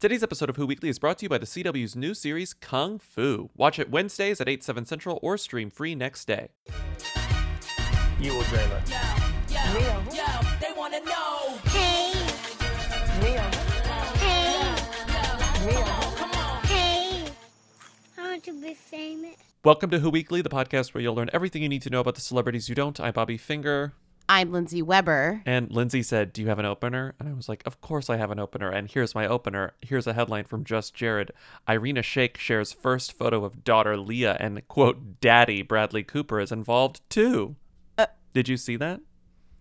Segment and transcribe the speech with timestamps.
[0.00, 3.00] Today's episode of Who Weekly is brought to you by the CW's new series Kung
[3.00, 3.50] Fu.
[3.56, 6.50] Watch it Wednesdays at 8, 7 Central or stream free next day.
[8.20, 8.90] You will dream it.
[9.50, 11.58] Yo, they wanna know.
[11.64, 12.12] Hey,
[13.20, 13.42] Mia.
[14.22, 15.84] hey, Mia.
[16.68, 17.24] hey.
[18.16, 19.34] I want to be famous.
[19.64, 22.14] Welcome to Who Weekly, the podcast where you'll learn everything you need to know about
[22.14, 23.00] the celebrities you don't.
[23.00, 23.94] I'm Bobby Finger.
[24.30, 25.42] I'm Lindsay Weber.
[25.46, 27.14] And Lindsay said, Do you have an opener?
[27.18, 28.68] And I was like, Of course I have an opener.
[28.68, 29.72] And here's my opener.
[29.80, 31.32] Here's a headline from Just Jared.
[31.66, 37.00] Irina Shayk shares first photo of daughter Leah, and quote, Daddy Bradley Cooper is involved
[37.08, 37.56] too.
[37.96, 39.00] Uh, Did you see that?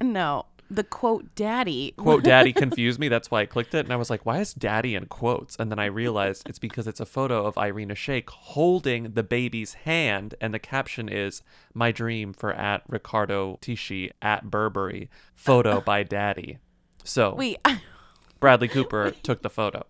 [0.02, 1.94] No, the quote daddy.
[1.98, 3.08] Quote Daddy confused me.
[3.08, 3.86] That's why I clicked it.
[3.86, 5.56] And I was like, Why is Daddy in quotes?
[5.58, 9.74] And then I realized it's because it's a photo of Irina Shayk holding the baby's
[9.74, 10.36] hand.
[10.42, 11.42] And the caption is,
[11.74, 15.10] My dream for at Riccardo Tisci at Burberry.
[15.36, 16.58] Photo by Daddy.
[17.04, 17.34] So.
[17.36, 17.58] Wait,
[18.40, 19.86] Bradley Cooper took the photo.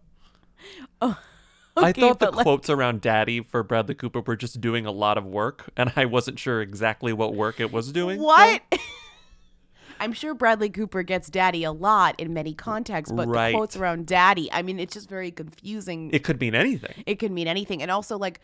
[1.01, 1.19] Oh,
[1.75, 4.91] I okay, thought the like- quotes around daddy for Bradley Cooper were just doing a
[4.91, 8.21] lot of work, and I wasn't sure exactly what work it was doing.
[8.21, 8.61] what?
[9.99, 13.51] I'm sure Bradley Cooper gets daddy a lot in many contexts, but Right.
[13.51, 16.09] the quotes around daddy, I mean, it's just very confusing.
[16.13, 17.03] It could mean anything.
[17.05, 17.81] it could mean anything.
[17.81, 18.39] And also, like,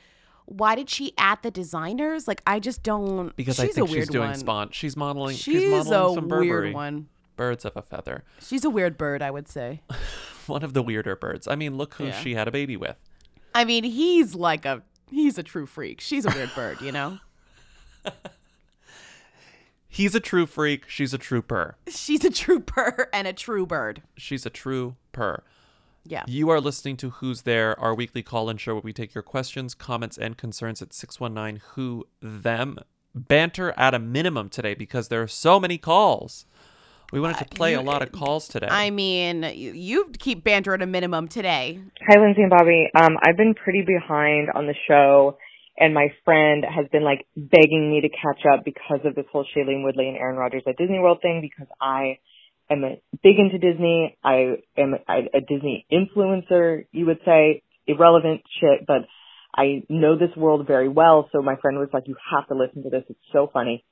[0.45, 2.27] why did she at the designers?
[2.27, 3.35] Like, I just don't.
[3.35, 4.37] Because she's I think a weird she's doing one.
[4.39, 4.69] spawn.
[4.71, 5.35] She's modeling.
[5.35, 6.49] She's, She's, modeling a some Burberry.
[6.49, 7.07] weird one.
[7.35, 8.23] Birds of a feather.
[8.41, 9.81] She's a weird bird, I would say.
[10.47, 11.47] One of the weirder birds.
[11.47, 12.19] I mean, look who Yeah.
[12.19, 12.97] she had a baby with.
[13.55, 16.01] I mean, he's like a he's a true freak.
[16.01, 17.19] She's a weird bird, you know.
[19.93, 20.89] He's a true freak.
[20.89, 21.77] She's a trooper.
[21.87, 24.01] She's a trooper and a true bird.
[24.17, 25.43] She's a true purr.
[26.03, 26.23] Yeah.
[26.25, 29.21] You are listening to Who's There, our weekly call in show where we take your
[29.21, 32.79] questions, comments, and concerns at 619 Who Them.
[33.13, 36.47] Banter at a minimum today because there are so many calls.
[37.11, 38.69] We wanted to play a lot of calls today.
[38.71, 41.79] I mean, you, you keep banter at a minimum today.
[42.07, 42.89] Hi, Lindsay and Bobby.
[42.95, 45.37] Um, I've been pretty behind on the show,
[45.77, 49.45] and my friend has been like begging me to catch up because of this whole
[49.55, 51.41] Shailene Woodley and Aaron Rodgers at Disney World thing.
[51.41, 52.19] Because I
[52.69, 54.17] am a, big into Disney.
[54.23, 57.63] I am a, a Disney influencer, you would say.
[57.85, 59.01] Irrelevant shit, but
[59.53, 61.27] I know this world very well.
[61.33, 63.03] So my friend was like, "You have to listen to this.
[63.09, 63.83] It's so funny."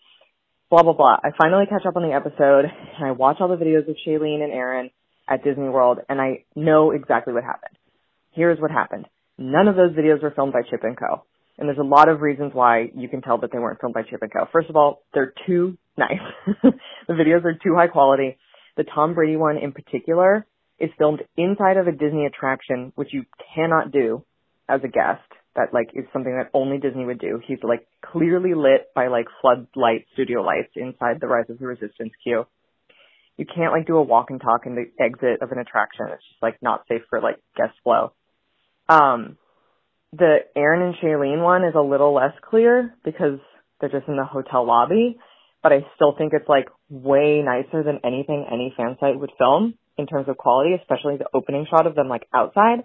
[0.70, 1.18] Blah blah blah.
[1.22, 4.42] I finally catch up on the episode, and I watch all the videos of Shailene
[4.42, 4.92] and Aaron
[5.28, 7.76] at Disney World, and I know exactly what happened
[8.32, 9.08] here's what happened.
[9.38, 11.24] None of those videos were filmed by Chip and Co.
[11.62, 14.02] And there's a lot of reasons why you can tell that they weren't filmed by
[14.02, 14.48] Chip and Co.
[14.52, 16.18] First of all, they're too nice.
[16.64, 18.38] the videos are too high quality.
[18.78, 20.48] The Tom Brady one in particular
[20.80, 24.26] is filmed inside of a Disney attraction, which you cannot do
[24.68, 25.22] as a guest.
[25.56, 27.40] That like is something that only Disney would do.
[27.46, 32.14] He's like clearly lit by like floodlight studio lights inside the Rise of the Resistance
[32.24, 32.46] queue
[33.38, 36.06] you can't like do a walk and talk in the exit of an attraction.
[36.12, 38.14] It's just like not safe for like guest flow.
[38.88, 39.38] Um,
[40.14, 43.40] the Aaron and Shailene one is a little less clear because
[43.80, 45.18] they're just in the hotel lobby,
[45.64, 49.76] but I still think it's like way nicer than anything any fan site would film
[49.98, 52.84] in terms of quality, especially the opening shot of them like outside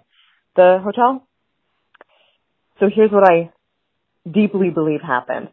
[0.55, 1.27] the hotel.
[2.79, 3.51] So here's what I
[4.29, 5.49] deeply believe happened.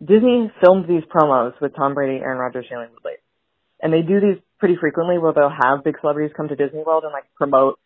[0.00, 3.14] Disney filmed these promos with Tom Brady, Aaron Rodgers, Shailene Woodley
[3.84, 7.04] and they do these pretty frequently where they'll have big celebrities come to Disney World
[7.04, 7.78] and like promote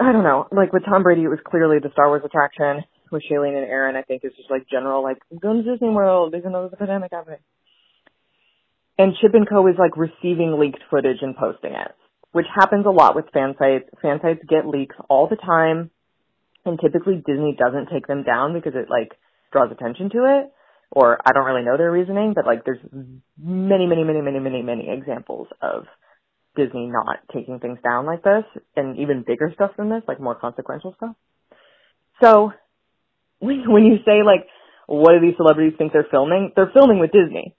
[0.00, 2.84] I don't know, like with Tom Brady it was clearly the Star Wars attraction.
[3.10, 6.32] With Shailene and Aaron I think it's just like general like go to Disney World
[6.32, 7.40] there's a pandemic happening.
[8.98, 11.92] And Chip and Co is like receiving leaked footage and posting it.
[12.32, 13.88] Which happens a lot with fan sites.
[14.02, 15.90] Fan sites get leaks all the time
[16.66, 19.12] and typically Disney doesn't take them down because it like
[19.52, 20.52] draws attention to it
[20.90, 22.80] or I don't really know their reasoning, but like there's
[23.38, 25.84] many, many, many, many, many, many examples of
[26.58, 30.34] Disney not taking things down like this and even bigger stuff than this, like more
[30.34, 31.14] consequential stuff.
[32.20, 32.52] So
[33.38, 34.46] when, you say like,
[34.86, 36.52] what do these celebrities think they're filming?
[36.56, 37.54] They're filming with Disney.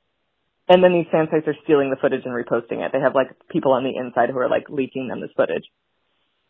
[0.67, 2.91] And then these fan sites are stealing the footage and reposting it.
[2.91, 5.63] They have like people on the inside who are like leaking them this footage.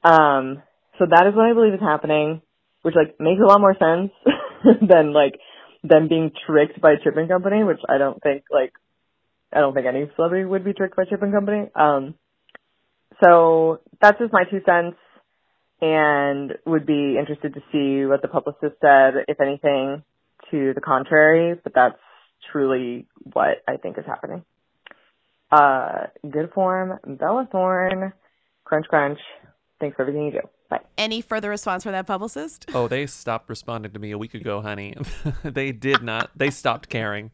[0.04, 0.64] Um,
[0.98, 2.42] so that is what I believe is happening,
[2.82, 4.12] which like makes a lot more sense
[4.82, 5.40] than like
[5.84, 8.74] them being tricked by Chip and Company, which I don't think like
[9.54, 11.70] I don't think any celebrity would be tricked by Chip and Company.
[11.74, 12.16] Um,
[13.24, 14.98] so that's just my two cents,
[15.82, 20.04] and would be interested to see what the publicist said, if anything,
[20.52, 21.60] to the contrary.
[21.62, 22.00] But that's
[22.52, 24.44] truly what I think is happening.
[25.52, 28.14] Uh, good form, Bella Thorne,
[28.64, 29.20] crunch crunch.
[29.80, 30.42] Thanks for everything you do.
[30.70, 30.82] Bye.
[30.98, 32.70] Any further response from that publicist?
[32.74, 34.96] oh, they stopped responding to me a week ago, honey.
[35.44, 36.30] they did not.
[36.36, 37.32] They stopped caring.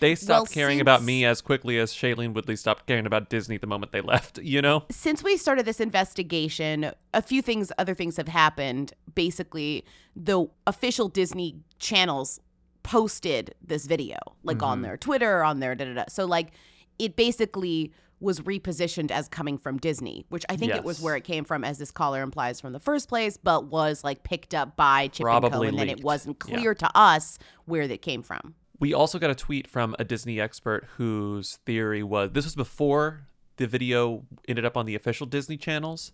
[0.00, 3.56] They stopped Well, caring about me as quickly as Shailene Woodley stopped caring about Disney
[3.58, 4.84] the moment they left, you know?
[4.90, 8.92] since we started this investigation, a few things, other things have happened.
[9.14, 9.84] Basically,
[10.16, 12.40] the official Disney channels
[12.82, 14.64] posted this video, like Mm-hmm.
[14.64, 16.04] on their Twitter, on their da da da.
[16.08, 16.52] So, like,
[16.98, 21.24] it basically was repositioned as coming from Disney, which I think it was where it
[21.24, 24.76] came from, as this caller implies from the first place, but was like picked up
[24.76, 25.48] by Chip and Co.
[25.48, 26.56] Probably And then it wasn't Yeah.
[26.58, 28.54] clear to us where that came from.
[28.80, 33.26] We also got a tweet from a Disney expert whose theory was this was before
[33.60, 36.12] the video ended up on the official Disney channels.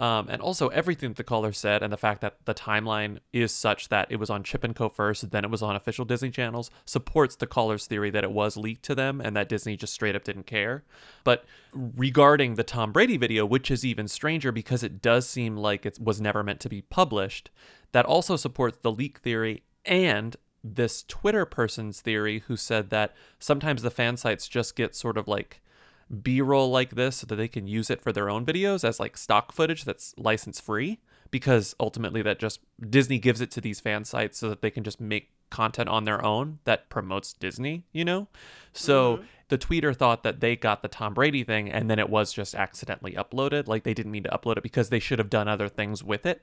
[0.00, 3.54] Um, and also everything that the caller said and the fact that the timeline is
[3.54, 6.30] such that it was on Chip and Co first, then it was on official Disney
[6.30, 9.94] channels, supports the caller's theory that it was leaked to them and that Disney just
[9.94, 10.82] straight up didn't care.
[11.22, 15.86] But regarding the Tom Brady video, which is even stranger because it does seem like
[15.86, 17.48] it was never meant to be published,
[17.92, 20.36] that also supports the leak theory and
[20.76, 25.28] this Twitter person's theory who said that sometimes the fan sites just get sort of
[25.28, 25.60] like
[26.22, 29.16] b-roll like this so that they can use it for their own videos as like
[29.16, 30.98] stock footage that's license free
[31.30, 34.84] because ultimately that just Disney gives it to these fan sites so that they can
[34.84, 38.28] just make content on their own that promotes Disney, you know?
[38.72, 39.26] So mm-hmm.
[39.48, 42.54] the tweeter thought that they got the Tom Brady thing and then it was just
[42.54, 45.68] accidentally uploaded, like they didn't mean to upload it because they should have done other
[45.68, 46.42] things with it.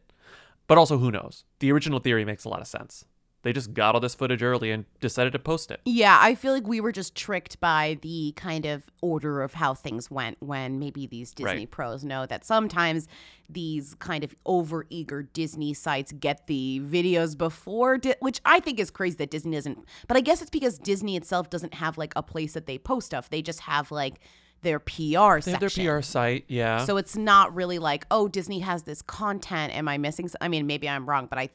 [0.68, 1.44] But also who knows?
[1.60, 3.06] The original theory makes a lot of sense.
[3.45, 5.80] They just got all this footage early and decided to post it.
[5.86, 9.75] Yeah, I feel like we were just tricked by the kind of order of how
[9.75, 11.69] things went when maybe these Disney Right.
[11.71, 13.07] pros know that sometimes
[13.47, 18.89] these kind of overeager Disney sites get the videos before, Di- which I think is
[18.89, 19.77] crazy that Disney doesn't.
[20.07, 23.06] But I guess it's because Disney itself doesn't have like a place that they post
[23.06, 23.30] stuff.
[23.30, 24.15] They just have like
[24.63, 26.83] their PR They have their PR site, yeah.
[26.86, 29.71] So it's not really like, oh, Disney has this content.
[29.75, 30.27] Am I missing?
[30.41, 31.50] I mean, maybe I'm wrong, but I I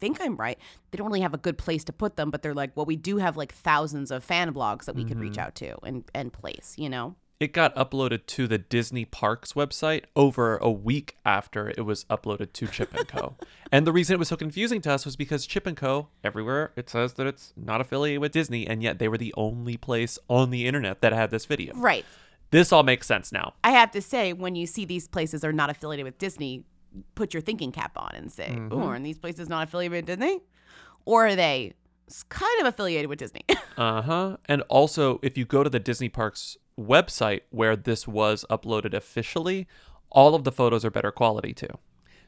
[0.00, 0.58] think I'm right.
[0.90, 2.96] They don't really have a good place to put them, but they're like, well, we
[2.96, 5.20] do have like thousands of fan blogs that we could Mm-hmm.
[5.20, 6.74] reach out to and and place.
[6.76, 7.16] You know?
[7.38, 12.54] it got uploaded to the Disney Parks website over a week after it was uploaded
[12.54, 13.36] to Chip and Co.
[13.72, 16.08] and the reason it was so confusing to us was because Chip and Co.
[16.24, 19.76] everywhere it says that it's not affiliated with Disney, and yet they were the only
[19.76, 21.74] place on the internet that had this video.
[21.74, 22.06] Right.
[22.52, 23.52] This all makes sense now.
[23.62, 26.64] I have to say, when you see these places are not affiliated with Disney,
[27.14, 28.72] put your thinking cap on and say, Mm-hmm.
[28.72, 30.40] oh, are these places not affiliated with Disney?
[31.04, 31.74] Or are they
[32.28, 33.42] kind of affiliated with Disney?
[33.78, 34.36] Uh huh.
[34.46, 39.66] And also, if you go to the Disney Parks website where this was uploaded officially,
[40.10, 41.68] all of the photos are better quality too.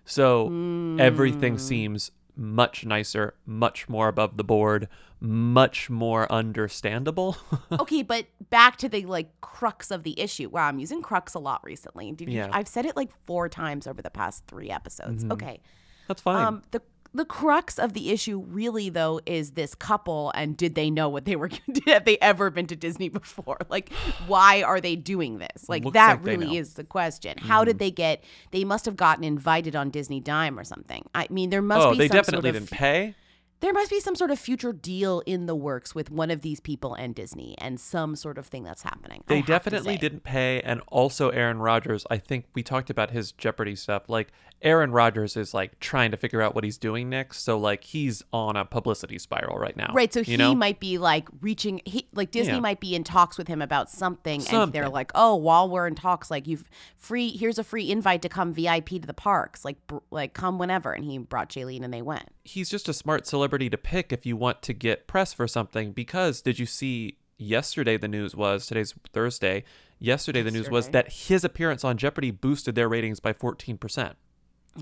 [0.05, 4.89] So everything seems much nicer, much more above the board,
[5.21, 7.37] much more understandable.
[7.73, 10.49] okay, but back to the like crux of the issue.
[10.49, 12.13] Wow, I'm using crux a lot recently.
[12.13, 12.51] Did you, Yeah.
[12.53, 15.25] I've said it like four times over the past three episodes.
[15.31, 15.61] Okay.
[16.07, 16.45] That's fine.
[16.45, 16.83] Um, the
[17.15, 21.25] the crux of the issue really though is this couple and did they know what
[21.25, 21.49] they were
[21.87, 23.59] have they ever been to Disney before?
[23.69, 23.93] Like
[24.27, 25.69] why are they doing this?
[25.69, 26.47] Like Looks that like really.
[26.47, 26.57] Mm-hmm.
[26.57, 27.37] is the question.
[27.39, 31.09] How did they get they must have gotten invited on Disney Dime or something.
[31.15, 33.15] I mean there must oh, be they some definitely sort of didn't pay.
[33.61, 36.61] There must be some sort of future deal in the works with one of these
[36.61, 39.25] people and Disney and some sort of thing that's happening.
[39.27, 40.61] They definitely didn't pay.
[40.61, 44.09] And also, Aaron Rodgers, I think we talked about his Jeopardy stuff.
[44.09, 44.29] Like,
[44.61, 47.43] Aaron Rodgers is like trying to figure out what he's doing next.
[47.43, 49.93] So, like, he's on a publicity spiral right now.
[49.95, 50.55] Right, so he know?
[50.55, 52.61] might be like reaching, he, like Disney Yeah.
[52.61, 55.95] might be in talks with him about something, and they're like, "Oh, while we're in
[55.95, 56.65] talks, like you've
[56.97, 60.59] free, here's a free invite to come VIP to the parks, like, br- like come
[60.59, 62.25] whenever." And he brought Shailene, and they went.
[62.45, 65.93] he's just a smart celebrity to pick if you want to get press for something.
[65.93, 67.97] Because did you see yesterday?
[67.99, 69.65] The news was today's Thursday.
[70.01, 74.15] Yesterday, the news was that his appearance on Jeopardy boosted their ratings by 14%.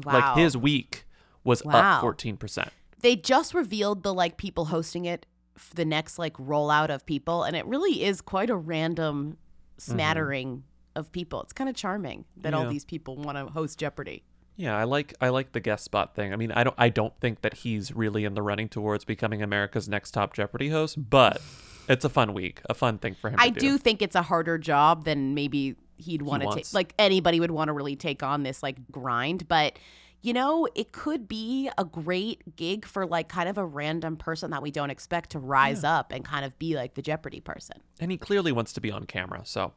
[0.04, 1.06] Wow, Like, his week
[1.44, 1.98] was Wow.
[1.98, 2.68] up 14%.
[3.00, 5.26] they just revealed the like people hosting it,
[5.74, 9.92] the next like rollout of people, and it really is quite a random mm-hmm.
[9.92, 11.42] smattering of people.
[11.42, 14.24] It's kind of charming that all these people want to host Jeopardy.
[14.56, 16.32] Yeah, I like I like the guest spot thing.
[16.32, 19.42] I mean, I don't I don't think that he's really in the running towards becoming
[19.42, 21.40] America's next top Jeopardy host, but
[21.88, 23.36] it's a fun week, a fun thing for him.
[23.38, 26.72] I to do think it's a harder job than maybe he'd want to take.
[26.74, 29.78] Like anybody would want to really take on this like grind, but
[30.22, 34.50] you know, it could be a great gig for like kind of a random person
[34.50, 37.76] that we don't expect to rise up and kind of be like the Jeopardy person.
[38.00, 39.42] and he clearly wants to be on camera.
[39.44, 39.72] So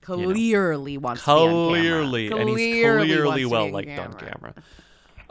[0.00, 1.80] Clearly wants to be on camera.
[1.80, 4.32] clearly, and he's Clearly clearly wants to be well on liked on camera.
[4.32, 4.54] camera.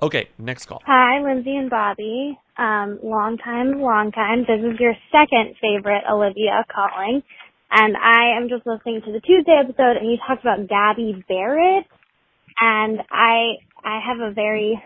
[0.01, 0.81] Okay, next call.
[0.85, 2.37] Hi, Lindsay and Bobby.
[2.57, 4.41] Um, long time, long time.
[4.41, 7.23] This is your second favorite Olivia calling.
[7.69, 11.85] And I am just listening to the Tuesday episode and you talked about Gabby Barrett.
[12.59, 14.81] And I, I have a very,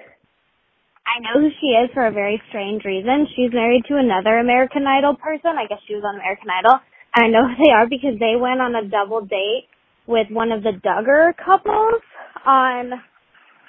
[1.05, 3.27] I know who she is for a very strange reason.
[3.35, 5.55] She's married to another American Idol person.
[5.57, 6.79] I guess she was on American Idol.
[7.13, 9.67] I know who they are because they went on a double date
[10.07, 12.01] with one of the Duggar couples
[12.45, 12.93] on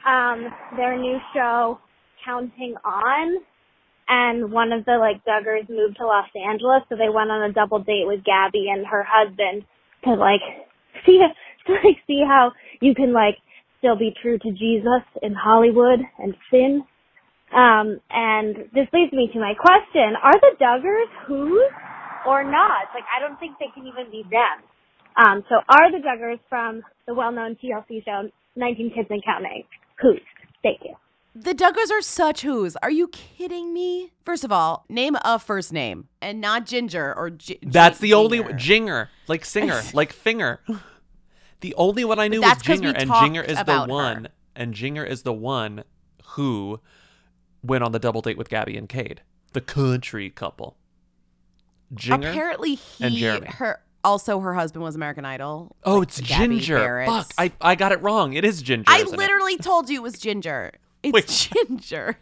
[0.06, 1.78] um their new show
[2.24, 3.42] Counting On
[4.08, 7.52] and one of the like Duggars moved to Los Angeles so they went on a
[7.52, 9.64] double date with Gabby and her husband
[10.04, 10.42] to like
[11.06, 11.20] see
[11.66, 13.36] to like see how you can like
[13.78, 16.84] still be true to Jesus in Hollywood and sin.
[17.54, 20.14] Um and this leads me to my question.
[20.22, 21.70] Are the Duggars who's
[22.26, 22.90] or not?
[22.94, 24.66] Like I don't think they can even be them.
[25.16, 29.64] Um, so are the Duggars from the well-known TLC show 19 Kids and Counting?
[30.00, 30.20] Who's?
[30.62, 30.94] Thank you.
[31.34, 32.76] The Duggars are such who's.
[32.76, 34.12] Are you kidding me?
[34.24, 38.38] First of all, name a first name and not Ginger or G- That's the only
[38.38, 38.54] Ginger.
[38.54, 40.60] jinger, like singer, like finger.
[41.60, 43.94] The only one I knew was Jinger, and Jinger is the about her.
[43.94, 45.84] one, and Jinger is the one
[46.34, 46.80] who
[47.62, 49.22] went on the double date with Gabby and Cade,
[49.54, 50.76] the country couple.
[51.94, 52.30] Jinger.
[52.30, 53.46] Apparently, he and Jeremy.
[53.52, 55.76] her also her husband was American Idol.
[55.84, 56.78] oh, like it's Gabby Ginger.
[56.78, 57.10] Barrett's.
[57.10, 58.34] Fuck, I I got it wrong.
[58.34, 58.84] It is Ginger.
[58.90, 60.72] I literally told you it was Ginger.
[61.02, 61.46] It's.
[61.48, 62.18] Ginger.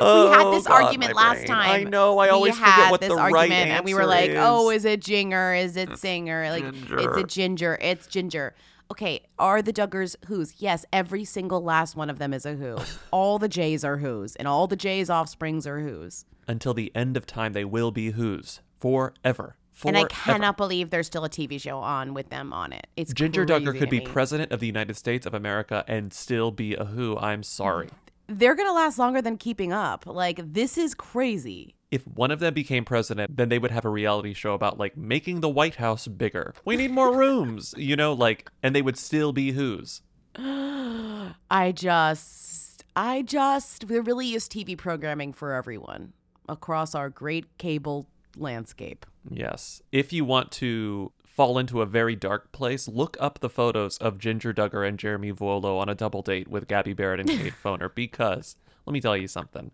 [0.00, 1.46] Oh, we had oh, this God, argument last brain.
[1.46, 1.70] time.
[1.70, 2.18] I know.
[2.18, 4.70] I we always had forget what this the argument, right and we were like, "Oh,
[4.70, 4.84] is.
[4.84, 5.62] is it Jinger?
[5.62, 6.50] Is it Singer?
[6.50, 6.98] Like, Ginger.
[6.98, 7.78] it's a Ginger.
[7.80, 8.54] It's Ginger."
[8.90, 10.54] Okay, are the Duggars who's?
[10.58, 12.78] Yes, every single last one of them is a who.
[13.10, 16.24] all the Jays are who's, and all the Jays' offsprings are who's.
[16.46, 19.56] Until the end of time, they will be who's forever.
[19.84, 22.86] And I cannot believe there's still a TV show on with them on it.
[22.96, 24.06] It's Ginger to could be me.
[24.06, 27.16] president of the United States of America and still be a who.
[27.18, 27.88] I'm sorry.
[28.26, 30.04] They're gonna last longer than Keeping Up.
[30.06, 31.74] Like this is crazy.
[31.90, 34.96] If one of them became president, then they would have a reality show about like
[34.96, 36.52] making the White House bigger.
[36.64, 40.02] We need more rooms, you know, like, and they would still be who's.
[40.36, 46.12] I just, I just, there really is TV programming for everyone
[46.48, 48.06] across our great cable
[48.36, 49.06] landscape.
[49.30, 49.82] Yes.
[49.92, 54.18] If you want to fall into a very dark place, look up the photos of
[54.18, 57.94] Ginger Duggar and Jeremy Vuolo on a double date with Gabby Barrett and Kate Foner
[57.94, 58.56] because
[58.86, 59.70] let me tell you something.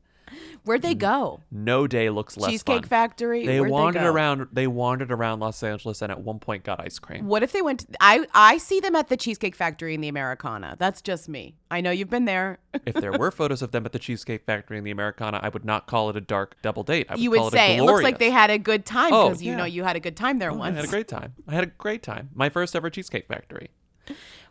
[0.64, 1.40] Where'd they go?
[1.50, 2.88] No day looks less Cheesecake fun.
[2.88, 3.46] Factory.
[3.46, 4.10] They Where'd wandered go?
[4.12, 7.26] around they wandered around Los Angeles and at one point got ice cream.
[7.26, 7.80] What if they went?
[7.80, 10.76] To, I I see them at the Cheesecake Factory in the Americana.
[10.78, 11.56] That's just me.
[11.70, 12.58] I know you've been there.
[12.86, 15.64] if there were photos of them at the Cheesecake Factory in the Americana, I would
[15.64, 17.06] not call it a dark double date.
[17.08, 18.86] I would you call would it say a it looks like they had a good
[18.86, 19.56] time Oh, because you yeah.
[19.58, 21.34] know you had a good time there Oh, I had a great time.
[21.46, 22.30] I had a great time.
[22.34, 23.70] My first ever Cheesecake Factory.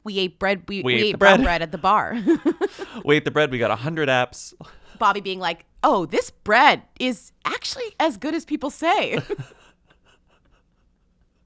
[0.04, 0.64] We ate bread.
[0.68, 1.42] We, We we, ate ate bread.
[1.44, 2.18] bread at the bar.
[3.06, 3.52] We ate the bread.
[3.52, 4.54] We got 100 apps.
[5.00, 9.20] Bobby being like, "Oh, this bread is actually as good as people say."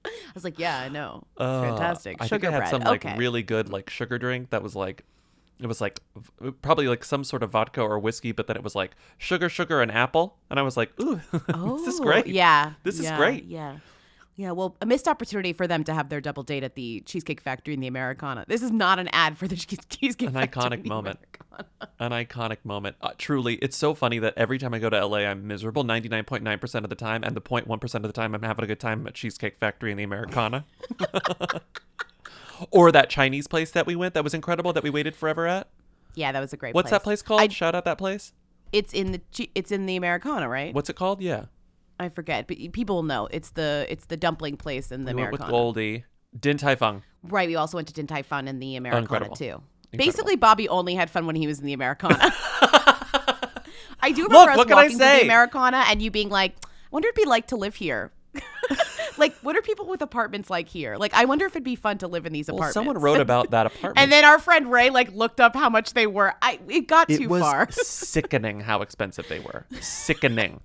[0.06, 1.24] I was like, "Yeah, I know.
[1.36, 2.18] It's Uh, fantastic.
[2.20, 2.70] I Sugar think I had bread.
[2.70, 3.18] some like okay.
[3.18, 5.04] really good like sugar drink that was like
[5.60, 6.00] it was like
[6.62, 9.82] probably like some sort of vodka or whiskey, but then it was like sugar, sugar,
[9.82, 12.28] and apple, and I was like, ooh, this is Oh, great.
[12.28, 12.74] Yeah.
[12.84, 13.46] This is yeah, great.
[13.46, 13.78] Yeah.
[14.38, 17.42] Yeah, well, a missed opportunity for them to have their double date at the Cheesecake
[17.42, 18.46] Factory in the Americana.
[18.48, 19.56] This is not an ad for the
[19.90, 20.62] Cheesecake An Factory.
[20.62, 21.20] iconic moment.
[22.00, 22.98] An iconic moment.
[23.02, 26.84] Uh, truly, it's so funny that every time I go to LA, I'm miserable 99.9%
[26.84, 29.16] of the time, and the 0.1% of the time, I'm having a good time at
[29.16, 30.66] Cheesecake Factory in the Americana.
[32.72, 35.68] or that Chinese place that we went that was incredible that we waited forever at.
[36.14, 36.84] Yeah, that was a great place.
[36.84, 37.42] What's that place called?
[37.42, 38.34] I- Shout out that place.
[38.72, 40.74] it's in the it's in the Americana, right?
[40.76, 41.22] What's it called?
[41.22, 41.46] Yeah.
[42.00, 43.28] I forget, but people will know.
[43.32, 46.06] It's the it's the dumpling place in the we went with Goldie.
[46.40, 47.02] Din Tai Fung.
[47.24, 47.48] Right.
[47.48, 49.36] We also went to Din Tai Fung in the Americana incredible.
[49.36, 49.44] too.
[49.46, 49.98] Incredible.
[49.98, 52.18] Basically, Bobby only had fun when he was in the Americana.
[54.00, 55.22] I do Look, remember us what walking to the?
[55.24, 58.12] Americana and you being like, "I wonder if it'd be like to live here."
[59.18, 60.96] like, what are people with apartments like here?
[60.98, 62.74] Like, I wonder if it'd be fun to live in these Well, apartments.
[62.76, 63.98] someone wrote about that apartment.
[63.98, 66.36] and then our friend Ray like looked up how much they were.
[66.42, 69.66] I it got it too was far sickening how expensive they were.
[69.82, 70.60] Sickening.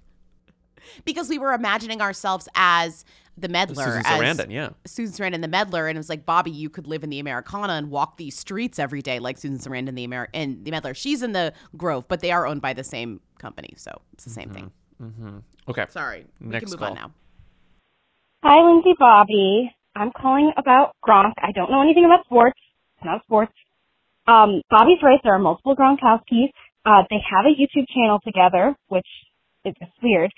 [1.05, 3.05] Because we were imagining ourselves as
[3.37, 4.71] the meddler, Susan as Sarandon, yeah.
[4.85, 7.75] Susan Sarandon, the meddler, and it was like Bobby, you could live in the Americana
[7.75, 10.93] and walk these streets every day like Susan Sarandon, the Amer- and the meddler.
[10.95, 14.31] She's in the Grove, but they are owned by the same company, so it's the
[14.31, 14.71] same thing.
[15.69, 15.87] Okay.
[15.89, 16.91] Sorry, we Next can move call.
[16.91, 17.13] on now.
[18.45, 19.71] Hi, Lindsay Bobby.
[19.95, 21.33] I'm calling about Gronk.
[21.39, 22.59] I don't know anything about sports.
[22.97, 23.53] It's not sports.
[24.27, 25.21] Um, Bobby's right.
[25.23, 26.51] There are multiple Gronkowskis.
[26.85, 29.07] Uh, they have a YouTube channel together, which
[29.65, 30.33] is just weird.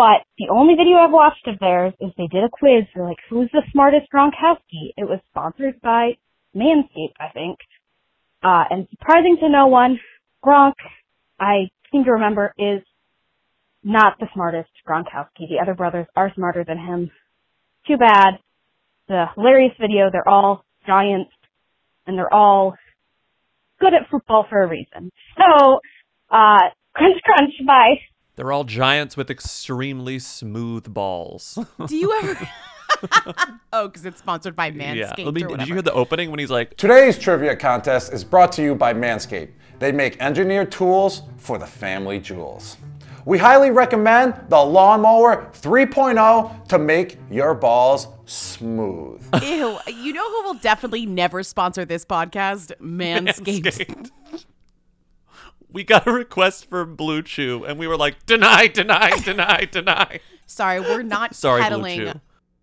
[0.00, 2.88] But the only video I've watched of theirs is they did a quiz.
[2.94, 4.94] They're like, who's the smartest Gronkowski?
[4.96, 6.16] It was sponsored by
[6.56, 7.58] Manscaped, I think.
[8.42, 10.00] Uh, and surprising to no one,
[10.42, 10.72] Gronk,
[11.38, 12.80] I seem to remember, is
[13.84, 15.50] not the smartest Gronkowski.
[15.50, 17.10] The other brothers are smarter than him.
[17.86, 18.38] Too bad.
[19.06, 21.32] The hilarious video, they're all giants
[22.06, 22.74] and they're all
[23.80, 25.10] good at football for a reason.
[25.36, 25.80] So,
[26.30, 27.96] uh, crunch crunch, bye.
[28.40, 31.58] They're all giants with extremely smooth balls.
[31.86, 32.48] Do you ever?
[33.72, 35.24] Oh, because it's sponsored by Manscaped yeah.
[35.24, 35.56] Let me, whatever.
[35.58, 38.74] did you hear the opening when he's like, Today's trivia contest is brought to you
[38.74, 39.52] by Manscaped.
[39.78, 42.76] They make engineered tools for the family jewels.
[43.24, 49.22] We highly recommend the Lawnmower 3.0 to make your balls smooth.
[49.42, 49.78] Ew.
[49.86, 52.72] You know who will definitely never sponsor this podcast?
[52.80, 53.62] Manscaped.
[53.64, 54.10] Manscaped.
[55.72, 60.20] we got a request for Blue Chew, and we were like, deny, deny, deny, deny.
[60.46, 62.20] Sorry, we're not Sorry, peddling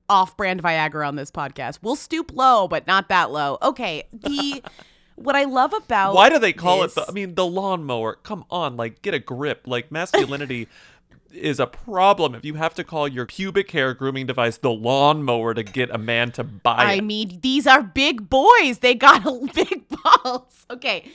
[0.09, 1.79] off-brand Viagra on this podcast.
[1.81, 3.57] We'll stoop low, but not that low.
[3.61, 4.03] Okay.
[4.13, 4.63] The
[5.15, 7.09] what I love about Why do they call this- it the?
[7.09, 8.15] I mean, the lawnmower.
[8.15, 9.67] Come on, like get a grip.
[9.67, 10.67] Like masculinity
[11.33, 15.53] is a problem if you have to call your pubic hair grooming device the lawnmower
[15.53, 16.97] to get a man to buy I it.
[16.97, 18.79] I mean, these are big boys.
[18.79, 19.23] They got
[19.53, 20.65] big balls.
[20.69, 21.11] Okay.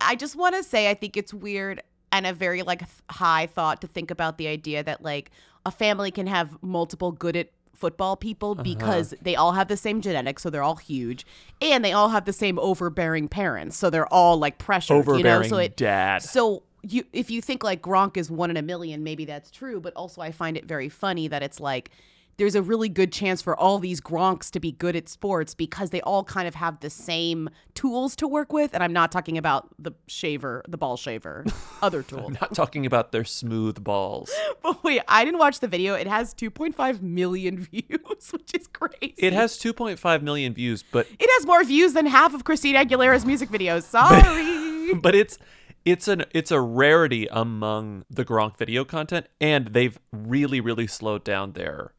[0.00, 3.46] I just want to say I think it's weird and a very like th- high
[3.46, 5.30] thought to think about the idea that like
[5.64, 8.62] a family can have multiple good at football people Uh-huh.
[8.62, 11.26] because they all have the same genetics, so they're all huge,
[11.60, 14.96] and they all have the same overbearing parents, so they're all like pressured.
[14.98, 15.42] Overbearing you know?
[15.42, 16.22] so it, dad.
[16.22, 19.80] So you, if you think like Gronk is one in a million, maybe that's true.
[19.80, 21.90] But also, I find it very funny that it's like
[22.38, 25.90] there's a really good chance for all these Gronks to be good at sports because
[25.90, 28.74] they all kind of have the same tools to work with.
[28.74, 31.44] And I'm not talking about the shaver, the ball shaver,
[31.82, 32.30] other tool.
[32.30, 34.30] Not talking about their smooth balls.
[34.62, 35.94] But wait, I didn't watch the video.
[35.94, 39.14] It has 2.5 million views, which is crazy.
[39.16, 43.24] It has 2.5 million views, but It has more views than half of Christina Aguilera's
[43.24, 43.84] music videos.
[43.84, 44.94] Sorry.
[44.94, 45.38] but it's
[45.84, 51.22] it's an it's a rarity among the Gronk video content, and they've really really slowed
[51.22, 51.92] down their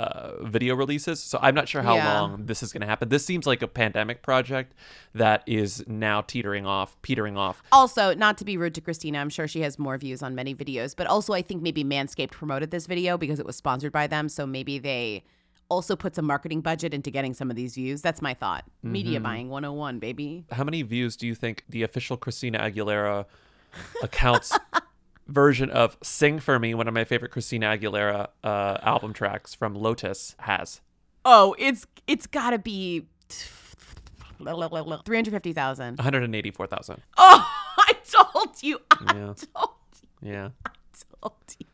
[0.00, 1.20] uh, video releases.
[1.22, 2.20] So I'm not sure how Yeah.
[2.20, 3.08] long this is going to happen.
[3.10, 4.74] This seems like a pandemic project
[5.14, 7.62] that is now teetering off, petering off.
[7.70, 10.54] Also, not to be rude to Christina, I'm sure she has more views on many
[10.54, 14.06] videos, but also I think maybe Manscaped promoted this video because it was sponsored by
[14.06, 14.28] them.
[14.28, 15.22] So maybe they
[15.68, 18.00] also put some marketing budget into getting some of these views.
[18.02, 18.64] That's my thought.
[18.82, 20.44] Media buying 101, baby.
[20.50, 23.26] How many views do you think the official Christina Aguilera
[24.02, 24.58] accounts
[25.30, 29.74] version of "Sing for Me," one of my favorite Christina Aguilera uh, album tracks from
[29.74, 30.80] Lotus, has?
[31.24, 33.06] Oh, it's it's got to be
[34.40, 35.98] 350,000.
[35.98, 37.02] 184,000.
[37.18, 37.46] Oh,
[37.78, 38.80] I told you.
[38.90, 39.34] I Yeah.
[39.54, 39.70] told
[40.22, 40.30] you.
[40.30, 40.48] Yeah.
[41.20, 41.66] told you.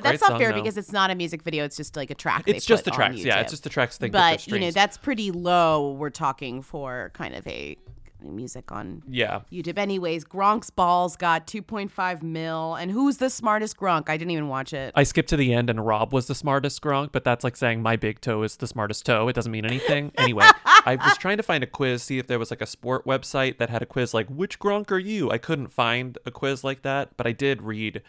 [0.00, 0.62] That's not fair though.
[0.62, 1.64] because it's not a music video.
[1.64, 2.44] It's just like a track.
[2.46, 3.16] they It's just the tracks.
[3.18, 3.98] Yeah, it's just the tracks.
[3.98, 5.92] Their but you know that's pretty low.
[5.92, 7.76] We're talking for kind of a
[8.20, 9.40] music on yeah.
[9.52, 9.78] YouTube.
[9.78, 14.08] Anyways, Gronk's balls got 2.5 mil, and who's the smartest Gronk?
[14.08, 14.92] I didn't even watch it.
[14.94, 17.82] I skipped to the end and Rob was the smartest Gronk, but that's like saying
[17.82, 19.28] my big toe is the smartest toe.
[19.28, 20.12] It doesn't mean anything.
[20.26, 23.04] Anyway, I was trying to find a quiz, see if there was like a sport
[23.04, 25.30] website that had a quiz like, which Gronk are you?
[25.30, 28.02] I couldn't find a quiz like that, but I did read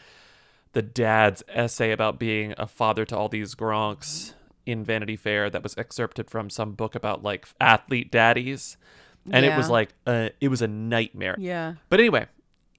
[0.74, 4.34] the dad's essay about being a father to all these Gronks
[4.66, 8.78] in Vanity Fair that was excerpted from some book about like athlete daddies.
[9.32, 11.36] And it was like, uh, it was a nightmare.
[11.40, 11.76] yeah.
[11.90, 12.28] But anyway,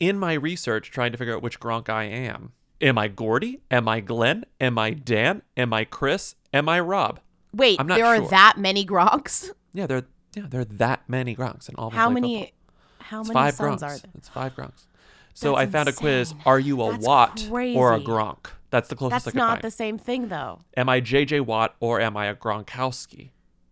[0.00, 3.61] in my research, trying to figure out which Gronk I am, am I Gordie?
[3.70, 4.44] Am I Glenn?
[4.61, 5.42] Am I Dan?
[5.56, 6.34] Am I Chris?
[6.52, 7.20] Am I Rob?
[7.52, 9.50] Wait, I'm not there are that many Gronks?
[9.72, 10.02] Yeah, there,
[10.34, 12.52] yeah, there are that many Gronks, and all How many?
[13.00, 13.87] How It's many five sons Gronks.
[13.87, 14.11] are there?
[14.16, 14.87] It's five Gronks.
[15.34, 16.34] So That's I found a quiz.
[16.44, 18.00] Are you a That's Watt or a.
[18.00, 18.46] Gronk?
[18.70, 20.61] That's the closest That's I could not the same thing, though.
[20.76, 23.30] Am I JJ Watt or am I a Gronkowski?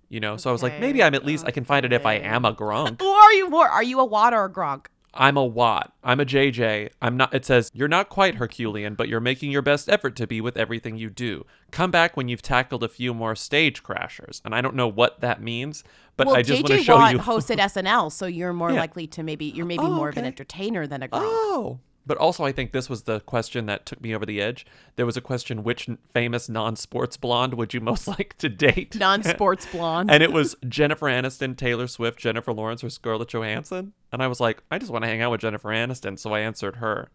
[0.08, 1.92] You know, so I was like, Okay, maybe I'm at least I can find it
[1.92, 3.00] if I am a Gronk.
[3.00, 3.68] Who are you more?
[3.68, 4.86] Are you a Watt or a Gronk?
[5.18, 5.94] I'm a Watt.
[6.04, 6.90] I'm a JJ.
[7.00, 7.34] I'm not.
[7.34, 10.58] It says you're not quite Herculean, but you're making your best effort to be with
[10.58, 11.46] everything you do.
[11.70, 15.20] Come back when you've tackled a few more stage crashers, and I don't know what
[15.22, 15.82] that means,
[16.18, 17.18] but well, I just want JJ to show Watt you.
[17.18, 18.80] hosted SNL, so you're more Yeah.
[18.80, 20.26] likely to maybe you're maybe Oh, more of an okay.
[20.28, 21.20] entertainer than a Gronk.
[21.22, 21.80] Oh.
[22.06, 24.64] But also, I think this was the question that took me over the edge.
[24.94, 28.94] There was a question: which famous non-sports blonde would you most like to date?
[28.96, 30.10] Non-sports blonde.
[30.10, 33.92] and it was Jennifer Aniston, Taylor Swift, Jennifer Lawrence, or Scarlett Johansson.
[34.12, 36.40] And I was like, I just want to hang out with Jennifer Aniston, so I
[36.40, 37.08] answered her.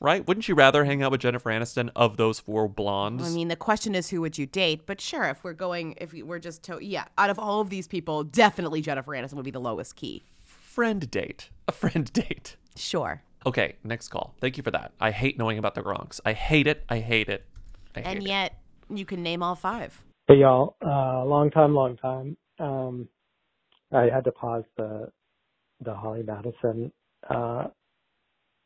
[0.00, 0.26] Right?
[0.26, 3.24] Wouldn't you rather hang out with Jennifer Aniston of those four blondes?
[3.26, 4.82] I mean, the question is who would you date?
[4.84, 7.70] But sure, if we're going, if we- we're just, to- yeah, out of all of
[7.70, 10.22] these people, definitely Jennifer Aniston would be the lowest key.
[10.44, 11.48] friend date.
[11.68, 12.56] A friend date.
[12.76, 13.22] Sure.
[13.46, 14.34] Okay, next call.
[14.40, 14.92] Thank you for that.
[15.00, 16.20] I hate knowing about the Gronks.
[16.24, 16.84] I hate it.
[16.88, 17.44] I hate it.
[17.94, 18.28] I hate And it.
[18.28, 20.02] yet, you can name all five.
[20.26, 22.36] Hey y'all, uh, long time, long time.
[22.58, 23.08] Um,
[23.92, 25.10] I had to pause the
[25.84, 26.90] the Holly Madison
[27.28, 27.64] uh,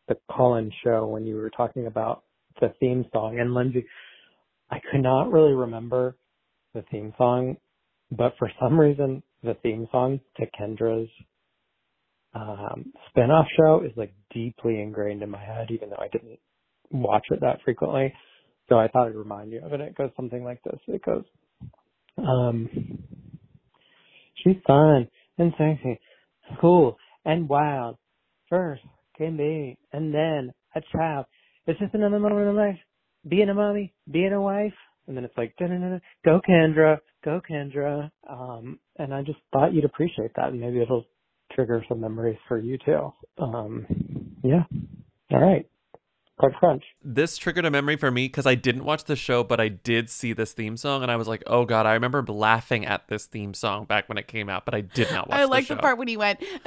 [0.08, 2.24] the call-in show when you were talking about
[2.60, 3.38] the theme song.
[3.38, 3.84] And Lindsay,
[4.70, 6.16] I could not really remember
[6.74, 7.56] the theme song,
[8.10, 11.10] but for some reason, the theme song to Kendra's
[12.34, 16.38] um, spin-off show is like deeply ingrained in my head, even though I didn't
[16.90, 18.12] watch it that frequently.
[18.68, 19.80] So I thought I'd remind you of it.
[19.80, 20.78] It goes something like this.
[20.88, 21.24] It goes,
[22.18, 22.68] Um,
[24.42, 26.00] she's fun and sexy,
[26.60, 27.96] cool and wild.
[28.48, 28.82] First
[29.16, 31.26] can be, and then a child.
[31.66, 32.78] It's just another moment in life.
[33.28, 34.72] Being a mommy, being a wife,
[35.06, 35.54] and then it's like,
[36.24, 38.10] go Kendra, go Kendra.
[38.28, 40.48] Um, and I just thought you'd appreciate that.
[40.48, 41.04] and Maybe it'll
[41.58, 43.12] trigger some memories for you too.
[43.36, 43.84] Um,
[44.44, 44.62] yeah.
[45.32, 45.66] All right.
[46.38, 46.84] Crunch, crunch.
[47.02, 50.08] This triggered a memory for me because I didn't watch the show, but I did
[50.08, 53.26] see this theme song, and I was like, "Oh God!" I remember laughing at this
[53.26, 55.36] theme song back when it came out, but I did not watch.
[55.36, 56.38] I like the, the part when he went.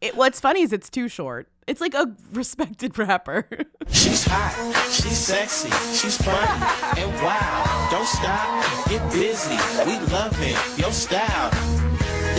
[0.00, 1.48] It, what's funny is it's too short.
[1.68, 3.48] It's like a respected rapper.
[3.88, 4.52] She's hot,
[4.90, 7.88] she's sexy, she's funny, and wow.
[7.90, 9.56] Don't stop, get busy.
[9.84, 11.50] We love it, your style.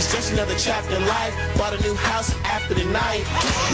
[0.08, 1.34] It's just another chapter in life.
[1.58, 3.24] Bought a new house after the night.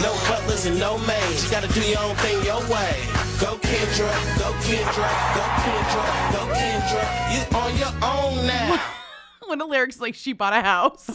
[0.03, 1.45] No butlers and no maids.
[1.45, 3.07] You gotta do your own thing your way.
[3.39, 7.03] Go Kendra, go Kendra, go Kendra, go Kendra.
[7.31, 8.81] You on your own now.
[9.47, 11.09] when the lyrics like she bought a house.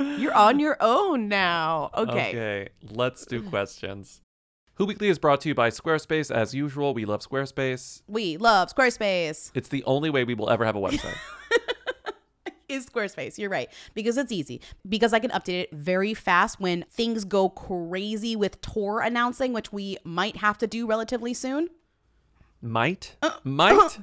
[0.18, 1.90] You're on your own now.
[1.96, 2.10] Okay.
[2.30, 4.20] Okay, let's do questions.
[4.78, 6.32] Who Weekly is brought to you by Squarespace.
[6.32, 8.02] As usual, we love Squarespace.
[8.06, 9.50] We love Squarespace.
[9.52, 11.16] It's the only way we will ever have a website.
[12.68, 13.38] Is Squarespace.
[13.38, 13.68] You're right.
[13.94, 14.60] Because it's easy.
[14.88, 19.72] Because I can update it very fast when things go crazy with tour announcing, which
[19.72, 21.70] we might have to do relatively soon.
[22.62, 23.16] Might?
[23.20, 23.98] Uh, Might?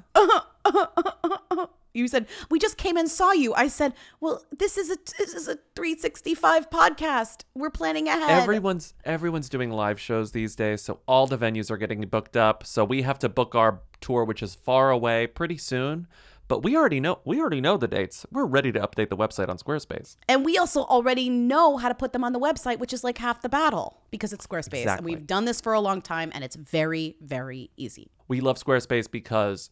[1.96, 3.54] You said we just came and saw you.
[3.54, 7.42] I said, "Well, this is a this is a 365 podcast.
[7.54, 11.78] We're planning ahead." Everyone's everyone's doing live shows these days, so all the venues are
[11.78, 12.66] getting booked up.
[12.66, 16.08] So we have to book our tour, which is far away, pretty soon.
[16.48, 18.26] But we already know we already know the dates.
[18.32, 20.18] We're ready to update the website on Squarespace.
[20.28, 23.18] And we also already know how to put them on the website, which is like
[23.18, 24.86] half the battle because it's Squarespace.
[24.86, 28.12] And we've done this for a long time and it's very, very easy.
[28.28, 29.72] We love Squarespace because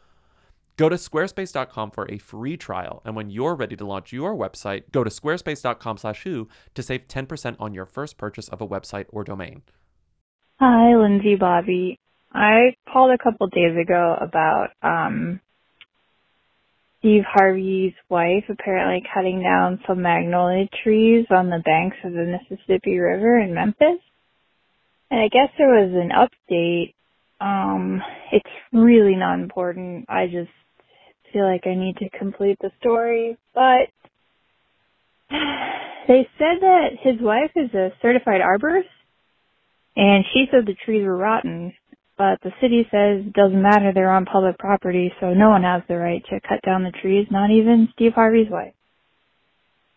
[0.81, 4.91] Go to squarespace.com for a free trial, and when you're ready to launch your website,
[4.91, 9.61] go to squarespace.com/who to save 10% on your first purchase of a website or domain.
[10.59, 11.99] Hi, Lindsay Bobby.
[12.33, 15.39] I called a couple days ago about um
[16.97, 22.97] Steve Harvey's wife apparently cutting down some magnolia trees on the banks of the Mississippi
[22.97, 24.01] River in Memphis.
[25.11, 26.95] And I guess there was an update.
[27.39, 30.05] Um it's really not important.
[30.09, 30.49] I just
[31.31, 33.89] feel like I need to complete the story, but
[36.07, 38.89] they said that his wife is a certified arborist
[39.95, 41.73] and she said the trees were rotten,
[42.17, 45.81] but the city says it doesn't matter, they're on public property, so no one has
[45.87, 48.73] the right to cut down the trees, not even Steve Harvey's wife.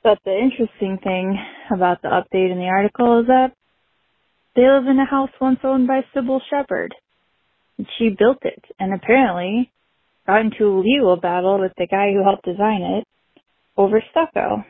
[0.02, 1.38] But the interesting thing
[1.72, 3.52] about the update in the article is that
[4.54, 6.94] they live in a house once owned by Cybill Shepherd.
[7.98, 9.72] She built it, and apparently
[10.26, 13.06] got into a legal battle with the guy who helped design it
[13.76, 14.64] over stucco.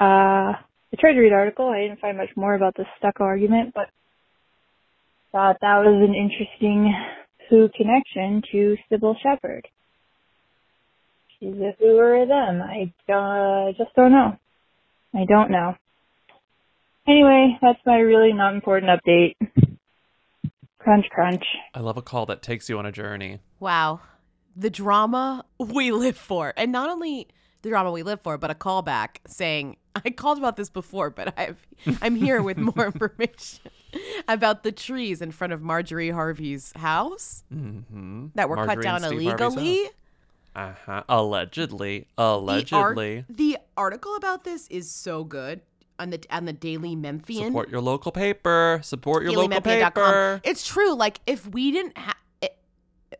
[0.00, 1.68] Uh, I tried to read the article.
[1.68, 3.88] I didn't find much more about the stucco argument, but
[5.32, 6.94] thought that was an interesting
[7.48, 9.66] who connection to Cybill Shepherd.
[11.38, 12.62] She's a who or a them.
[12.62, 14.36] I uh, just don't know.
[15.14, 15.74] I don't know.
[17.06, 19.36] Anyway, that's my really not important update.
[20.78, 21.44] Crunch, crunch.
[21.74, 23.40] I love a call that takes you on a journey.
[23.60, 24.00] Wow.
[24.60, 26.52] The drama we live for.
[26.56, 27.28] And not only
[27.62, 31.32] the drama we live for, but a callback saying, I called about this before, but
[31.38, 31.64] I've,
[32.02, 33.70] I'm here with more information
[34.28, 38.26] about the trees in front of Marjorie Harvey's house Mm-hmm.
[38.34, 39.86] that were cut down illegally.
[40.56, 41.02] Uh huh.
[41.08, 42.00] Allegedly.
[42.16, 43.24] The art- Allegedly.
[43.28, 45.60] The, article about this is so good
[46.00, 47.46] on the on the Daily Memphian.
[47.46, 48.80] Support your local paper.
[48.82, 50.40] Support your local paper.
[50.42, 50.94] It's true.
[50.94, 52.16] Like if we didn't have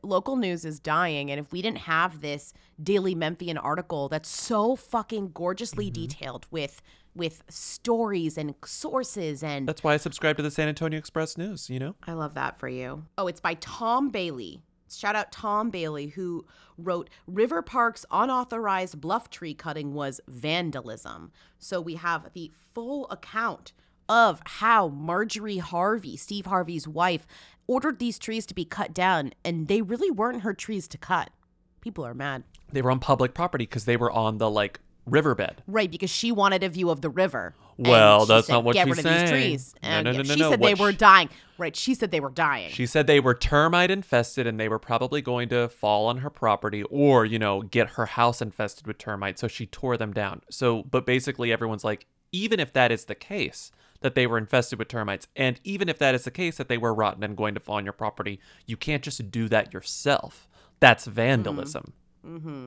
[0.02, 4.76] local news is dying, and if we didn't have this Daily Memphian article that's so
[4.76, 6.02] fucking gorgeously Mm-hmm.
[6.02, 6.82] detailed with
[7.14, 11.68] with stories and sources and That's why I subscribe to the San Antonio Express News,
[11.68, 11.96] you know?
[12.06, 13.06] I love that for you.
[13.16, 14.62] Oh, it's by Tom Bailey.
[14.90, 16.46] Shout out Tom Bailey, who
[16.76, 21.32] wrote River Park's unauthorized bluff tree cutting was vandalism.
[21.58, 23.72] So we have the full account
[24.08, 27.26] of how Marjorie Harvey, Steve Harvey's wife,
[27.68, 31.30] ordered these trees to be cut down, and they really weren't her trees to cut.
[31.80, 32.42] People are mad.
[32.72, 35.62] They were on public property because they were on the like riverbed.
[35.66, 37.54] Right, because she wanted a view of the river.
[37.78, 39.74] Well, she that's said, not what Get she's rid of these trees.
[39.82, 40.50] And no, no, yeah, no, she no.
[40.50, 41.28] said they What were sh- dying.
[41.58, 42.70] Right, she said they were dying.
[42.70, 46.30] She said they were termite infested and they were probably going to fall on her
[46.30, 49.40] property or, you know, get her house infested with termites.
[49.40, 50.42] So she tore them down.
[50.50, 54.78] So, but basically, everyone's like, even if that is the case, that they were infested
[54.78, 57.54] with termites, and even if that is the case, that they were rotten and going
[57.54, 60.48] to fall on your property, you can't just do that yourself.
[60.80, 61.92] That's vandalism.
[62.24, 62.66] Mm-hmm.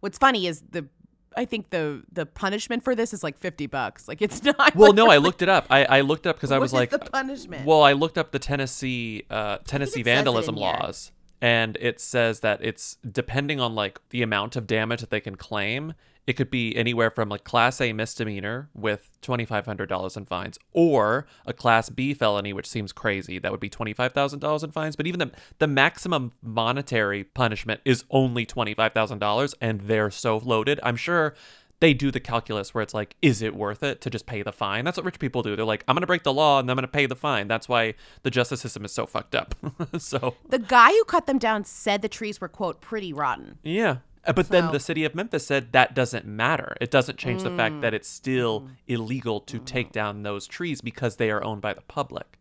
[0.00, 0.88] What's funny is the
[1.36, 4.08] I think the the punishment for this is like fifty bucks.
[4.08, 4.74] Like it's not.
[4.74, 5.66] Well, like, no, I looked it up.
[5.70, 7.66] I, I looked up because I was like, the punishment?
[7.66, 12.40] Well, I looked up the Tennessee uh, Tennessee it it vandalism laws, and it says
[12.40, 15.94] that it's depending on like the amount of damage that they can claim.
[16.26, 20.24] It could be anywhere from a Class A misdemeanor with twenty five hundred dollars in
[20.24, 23.38] fines, or a Class B felony, which seems crazy.
[23.38, 24.94] That would be twenty five thousand dollars in fines.
[24.94, 30.10] But even the the maximum monetary punishment is only twenty five thousand dollars, and they're
[30.10, 30.78] so loaded.
[30.84, 31.34] I'm sure
[31.80, 34.52] they do the calculus where it's like, is it worth it to just pay the
[34.52, 34.84] fine?
[34.84, 35.56] That's what rich people do.
[35.56, 37.48] They're like, I'm going to break the law and I'm going to pay the fine.
[37.48, 39.56] That's why the justice system is so fucked up.
[39.98, 43.58] so, the guy who cut them down said the trees were quote pretty rotten.
[43.64, 43.96] yeah.
[44.24, 46.76] Uh, But then the city of Memphis said that doesn't matter.
[46.80, 47.80] It doesn't change the fact Mm.
[47.80, 51.80] that it's still illegal to take down those trees because they are owned by the
[51.82, 52.38] public.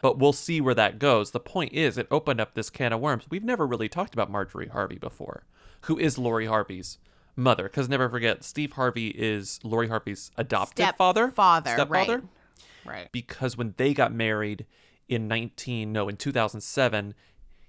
[0.00, 1.32] But we'll see where that goes.
[1.32, 3.24] The point is, it opened up this can of worms.
[3.30, 5.42] We've never really talked about Marjorie Harvey before,
[5.82, 6.98] who is Lori Harvey's
[7.34, 7.64] mother.
[7.64, 11.30] Because never forget, Steve Harvey is Lori Harvey's adopted father.
[11.32, 12.18] Father, Stepfather.
[12.18, 12.24] right.
[12.84, 13.08] Right.
[13.12, 14.66] Because when they got married
[15.08, 17.12] in 19, no, in 2007,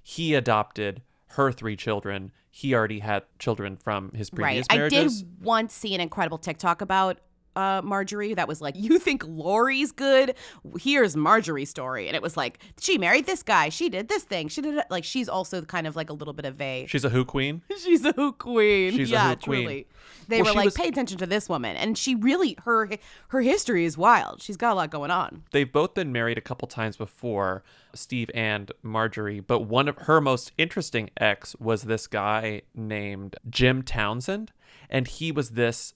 [0.04, 2.32] he adopted her three children.
[2.52, 4.78] He already had children from his previous right.
[4.78, 5.22] marriages.
[5.22, 7.20] I did once see an incredible TikTok about
[7.56, 10.36] uh, Marjorie that was like, "You think Lori's good?
[10.80, 14.48] Here's Marjorie's story," and it was like, she married this guy, she did this thing,
[14.48, 14.86] she did it.
[14.90, 17.62] like she's also kind of like a little bit of a She's a who queen.
[17.84, 18.94] she's a who queen.
[18.94, 19.62] She's a yeah, who queen.
[19.64, 19.88] truly.
[20.28, 22.90] They Well, were like, was- pay attention to this woman, and she really her
[23.30, 24.42] her history is wild.
[24.42, 25.44] She's got a lot going on.
[25.52, 27.64] They've both been married a couple times before,
[27.94, 33.82] Steve and Marjorie, but one of her most interesting ex was this guy named Jim
[33.84, 34.52] Townsend.
[34.90, 35.94] And he was this,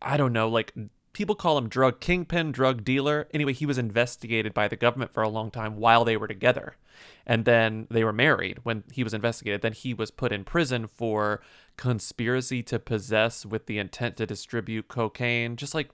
[0.00, 0.72] I don't know, like
[1.12, 3.28] people call him drug kingpin, drug dealer.
[3.32, 6.76] Anyway, he was investigated by the government for a long time while they were together.
[7.26, 9.62] And then they were married when he was investigated.
[9.62, 11.40] Then he was put in prison for
[11.76, 15.90] conspiracy to possess with the intent to distribute cocaine, just like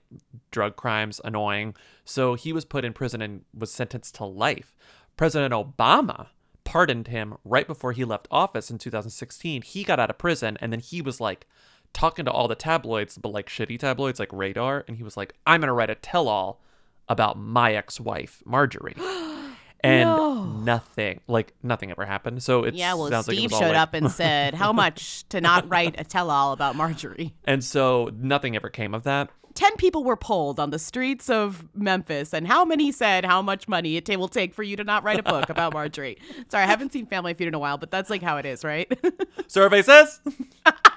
[0.51, 1.75] drug crimes, annoying.
[2.03, 4.75] So he was put in prison and was sentenced to life.
[5.19, 6.27] President Obama
[6.63, 9.63] pardoned him right before he left office in 2016.
[9.63, 11.45] He got out of prison and then he was like
[11.91, 14.85] talking to all the tabloids, but like shitty tabloids like Radar.
[14.87, 16.61] And he was like, I'm going to write a tell all
[17.09, 18.95] about my ex wife, Marjorie.
[19.81, 20.43] And No.
[20.43, 22.43] nothing, like nothing ever happened.
[22.43, 25.39] So it yeah, well, like Steve was showed like- up and said, "How much to
[25.39, 29.29] not write a tell-all about Marjorie?" And so nothing ever came of that.
[29.59, 33.67] 10 people were polled on the streets of Memphis, and how many said how much
[33.67, 36.17] money it will take for you to not write a book about Marjorie?
[36.47, 38.63] Sorry, I haven't seen Family Feud in a while, but that's like how it is,
[38.63, 38.89] right?
[39.47, 40.21] Survey says.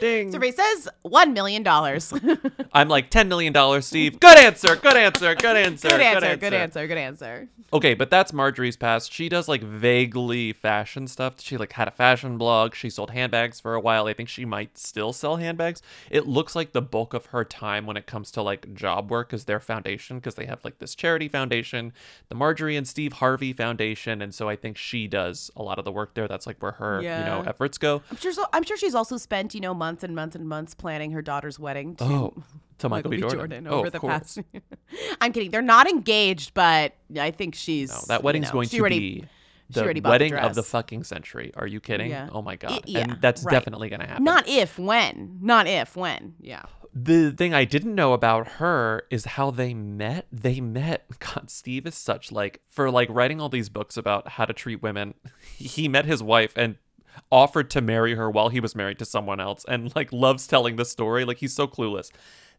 [0.00, 0.32] Ding.
[0.32, 1.66] Survey says $1 million.
[2.72, 4.18] I'm like $10 million, Steve.
[4.18, 4.76] Good answer.
[4.76, 5.34] Good answer.
[5.34, 5.88] Good answer.
[5.88, 7.48] good answer, good answer, good answer.
[7.72, 9.12] Okay, but that's Marjorie's past.
[9.12, 11.40] She does like vaguely fashion stuff.
[11.40, 12.74] She like had a fashion blog.
[12.74, 14.06] She sold handbags for a while.
[14.06, 15.82] I think she might still sell handbags.
[16.10, 19.32] It looks like the bulk of her time when it comes to like job work
[19.32, 21.92] is their foundation because they have like this charity foundation,
[22.28, 25.84] the Marjorie and Steve Harvey Foundation, and so I think she does a lot of
[25.84, 26.26] the work there.
[26.26, 28.02] That's like where her you know efforts go.
[28.10, 30.74] I'm sure, so, I'm sure she's also spent, you know, months and months and months
[30.74, 32.42] planning her daughter's wedding to Oh,
[32.78, 33.18] to Michael, B.
[33.18, 33.66] Jordan.
[33.66, 34.12] Oh, over of the course.
[34.12, 34.38] past.
[35.20, 35.50] I'm kidding.
[35.50, 37.90] They're not engaged, but I think she's.
[37.90, 39.26] No, that you wedding's know, going to already- be
[39.70, 41.52] the bought the wedding of the fucking century.
[41.56, 42.10] Are you kidding?
[42.10, 42.28] Yeah.
[42.32, 42.72] Oh my god.
[42.72, 43.52] I- yeah, and that's right.
[43.52, 44.24] definitely going to happen.
[44.24, 45.38] Not if, when.
[45.40, 46.34] Not if, when.
[46.40, 46.62] Yeah.
[46.92, 50.26] The thing I didn't know about her is how they met.
[50.32, 51.06] They met.
[51.20, 54.82] God, Steve is such like for like writing all these books about how to treat
[54.82, 55.14] women.
[55.56, 56.76] He met his wife and
[57.30, 60.76] offered to marry her while he was married to someone else and like loves telling
[60.76, 61.24] the story.
[61.24, 62.10] Like he's so clueless.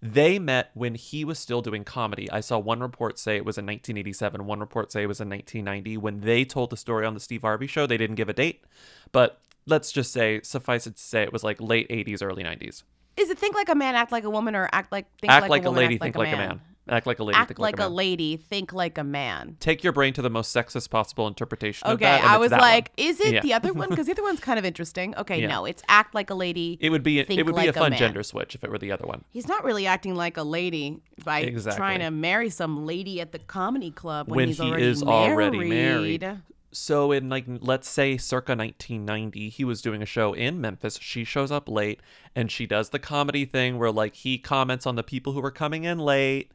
[0.01, 2.29] They met when he was still doing comedy.
[2.31, 5.29] I saw one report say it was in 1987, one report say it was in
[5.29, 5.97] 1990.
[5.97, 8.63] When they told the story on the Steve Harvey show, they didn't give a date,
[9.11, 12.83] but let's just say, suffice it to say, it was like late 80s, early 90s.
[13.17, 15.43] Is it think like a man, act like a woman, or act like think act
[15.43, 16.61] like, like, a, a, woman, lady, act think like like a man.
[16.89, 17.95] Act like a lady, Act think like like, a a man.
[17.95, 19.55] lady, think like a man.
[19.59, 22.23] Take your brain to the most sexist possible interpretation of Okay, that.
[22.23, 23.07] I was like, one.
[23.07, 23.41] is it Yeah.
[23.41, 23.89] the other one?
[23.89, 25.15] Because the other one's kind of interesting.
[25.15, 25.47] Okay, Yeah.
[25.47, 26.77] no, it's act like a lady.
[26.81, 27.99] It would be think it would be a fun man.
[27.99, 29.23] gender switch if it were the other one.
[29.29, 31.77] He's not really acting like a lady by Exactly.
[31.77, 35.05] trying to marry some lady at the comedy club when, When he's he already is
[35.05, 35.31] married.
[35.33, 36.37] already married.
[36.71, 41.23] So in like let's say circa 1990 he was doing a show in memphis she
[41.23, 41.99] shows up late
[42.35, 45.51] and she does the comedy thing where like he comments on the people who are
[45.51, 46.51] coming in late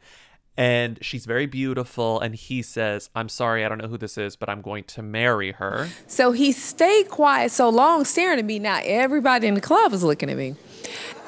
[0.57, 4.37] and she's very beautiful and he says i'm sorry i don't know who this is
[4.37, 8.59] but i'm going to marry her So he stayed quiet so long, staring at me.
[8.59, 10.55] Now everybody in the club was looking at me.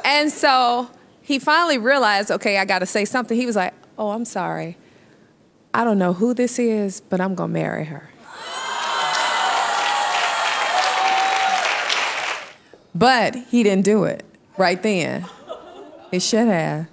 [0.04, 3.36] And so he finally realized, okay, I got to say something.
[3.36, 4.76] He was like, oh, I'm sorry.
[5.74, 8.08] I don't know who this is, but I'm to marry her.
[12.98, 14.24] But he didn't do it
[14.56, 15.24] right then.
[16.10, 16.86] He should have.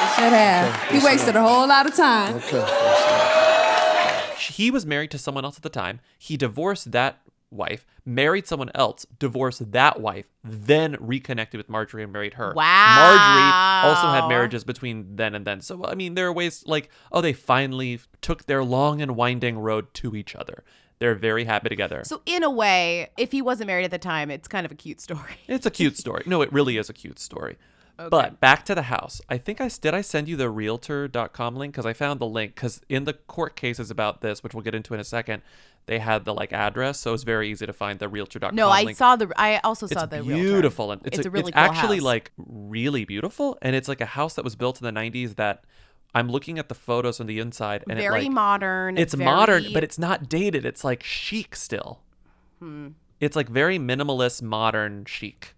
[0.00, 0.90] He should have.
[0.90, 2.34] He wasted a whole lot of time.
[2.36, 2.64] Okay.
[4.52, 8.70] he was married to someone else at the time he divorced that wife married someone
[8.74, 12.94] else divorced that wife then reconnected with marjorie and married her Wow.
[12.96, 16.90] marjorie also had marriages between then and then so i mean there are ways like
[17.12, 20.62] oh they finally took their long and winding road to each other
[20.98, 24.30] they're very happy together So in a way, if he wasn't married at the time,
[24.30, 25.36] it's kind of a cute story.
[25.48, 26.22] It's a cute story.
[26.26, 27.56] No, it really is a cute story.
[27.96, 29.20] But back to the house.
[29.28, 32.54] I think I did I send you the realtor.com link because I found the link
[32.56, 35.42] because in the court cases about this, which we'll get into in a second,
[35.86, 38.54] they had the like address, so it's very easy to find the realtor.com.
[38.54, 38.96] No, I link.
[38.96, 39.30] saw the.
[39.36, 40.22] I also saw It's the.
[40.22, 40.34] Realtor.
[40.34, 42.04] beautiful and it's, It's a, a really it's cool actually house.
[42.04, 45.62] like really beautiful and it's like a house that was built in the 90s that
[46.14, 48.98] I'm looking at the photos on the inside and it's very it like modern.
[48.98, 50.64] it's very- modern, but it's not dated.
[50.64, 52.00] It's like chic still.
[52.60, 52.88] Hmm.
[53.20, 55.54] It's like very minimalist, modern chic.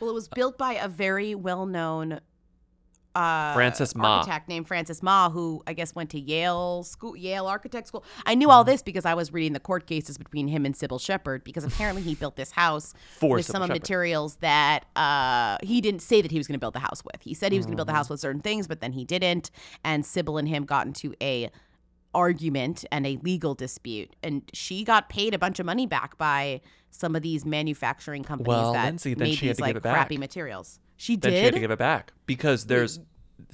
[0.00, 2.20] Well, it was built by a very well-known
[3.14, 4.18] uh, Francis Ma.
[4.18, 8.04] architect named Francis Ma, who I guess went to Yale school, Yale Architect School.
[8.24, 11.00] I knew all this because I was reading the court cases between him and Cybill
[11.00, 13.80] Shepherd because apparently he built this house For with Cybill some of Shepherd.
[13.82, 17.20] materials that uh, he didn't say that he was going to build the house with.
[17.22, 17.96] He said he was going to build the Mm.
[17.96, 19.50] house with certain things, but then he didn't.
[19.84, 21.50] And Cybill and him got into a
[22.14, 26.60] argument and a legal dispute, and she got paid a bunch of money back by
[26.90, 29.70] some of these manufacturing companies Well, that Lindsay, then made she had these to like
[29.70, 29.94] give it back.
[29.94, 30.80] crappy materials.
[31.00, 31.22] She did.
[31.22, 33.00] then she had to give it back because there's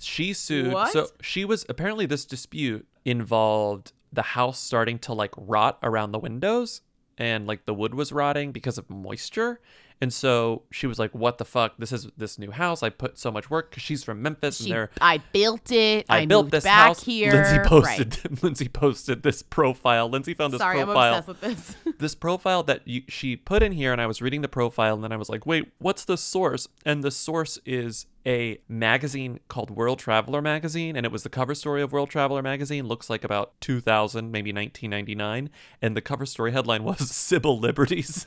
[0.00, 0.92] she sued What?
[0.92, 6.18] so she was apparently this dispute involved the house starting to like rot around the
[6.18, 6.80] windows
[7.16, 9.60] and like the wood was rotting because of moisture
[10.00, 13.18] and so she was like what the fuck this is this new house i put
[13.18, 16.06] so much work because she's from memphis She, and they're I built it.
[16.08, 17.02] I, I, built moved this back house.
[17.04, 17.32] here.
[17.32, 17.66] Lindsay Right.
[17.66, 18.42] posted.
[18.42, 20.08] Lindsay posted this profile.
[20.08, 21.18] Lindsay found this Sorry, I'm profile.
[21.18, 21.76] obsessed with this.
[21.98, 25.04] this profile that you, she put in here, and I was reading the profile, and
[25.04, 29.70] then I was like, "Wait, what's the source?" And the source is a magazine called
[29.70, 32.86] World Traveler magazine, and it was the cover story of World Traveler magazine.
[32.86, 35.50] Looks like about 2000, maybe 1999,
[35.82, 38.26] and the cover story headline was "Cybill Liberties."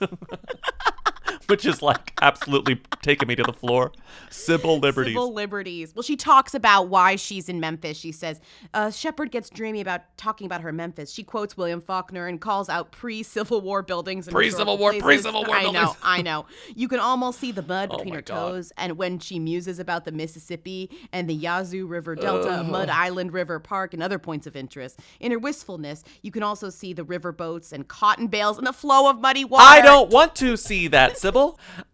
[1.50, 3.92] Which is like absolutely taking me to the floor.
[4.30, 5.14] Cybill Liberties.
[5.14, 5.96] Civil liberties.
[5.96, 7.98] Well, she talks about why she's in Memphis.
[7.98, 8.40] She says,
[8.74, 11.12] uh, Shepherd gets dreamy about talking about her Memphis.
[11.12, 14.28] She quotes William Faulkner and calls out pre-Civil War buildings.
[14.28, 15.96] Pre-Civil War- pre-Civil War I know.
[16.04, 16.46] I know.
[16.76, 18.50] You can almost see the mud Oh between my her God.
[18.52, 18.72] toes.
[18.78, 22.68] And when she muses about the Mississippi and the Yazoo River Delta, Ugh.
[22.68, 25.00] Mud Island River Park, and other points of interest.
[25.20, 28.74] In her wistfulness, you can also see the river boats and cotton bales and the
[28.74, 29.64] flow of muddy water.
[29.66, 31.39] I don't want to see that, Cybill.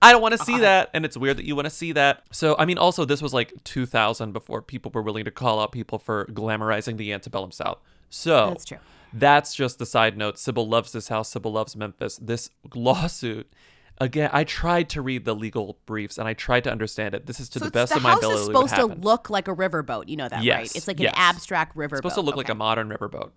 [0.02, 2.24] I don't want to see that, and it's weird that you want to see that.
[2.32, 5.72] So, I mean, also this was like 2000 before people were willing to call out
[5.72, 7.80] people for glamorizing the antebellum South.
[8.10, 8.78] So That's true.
[9.14, 10.36] That's just the side note.
[10.36, 11.34] Cybill loves this house.
[11.34, 12.18] Cybill loves Memphis.
[12.22, 13.52] This lawsuit.
[13.98, 17.26] Again, I tried to read the legal briefs and I tried to understand it.
[17.28, 18.28] This is to So the best the of my ability.
[18.52, 20.10] The house is supposed to look like a riverboat.
[20.10, 20.76] You know that, Yes, right?
[20.76, 21.14] It's like yes.
[21.14, 21.92] an abstract riverboat.
[21.92, 23.32] It's supposed to look like a modern riverboat.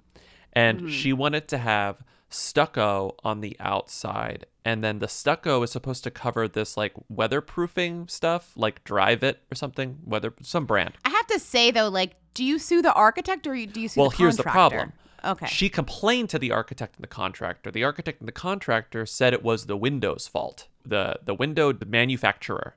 [0.53, 0.91] And Mhm.
[0.91, 4.47] she wanted to have stucco on the outside.
[4.69, 9.55] And then the stucco is supposed to cover this like weatherproofing stuff, like Dryvit or
[9.55, 10.93] something, weather some brand.
[11.07, 13.95] I have to say though, like, do you sue the architect or do you sue
[13.95, 14.93] the well, the here's the problem.
[15.25, 15.47] Okay.
[15.47, 17.71] She complained to the architect and the contractor.
[17.71, 20.69] The architect and the contractor said it was the window's fault.
[20.85, 22.77] The the window manufacturer.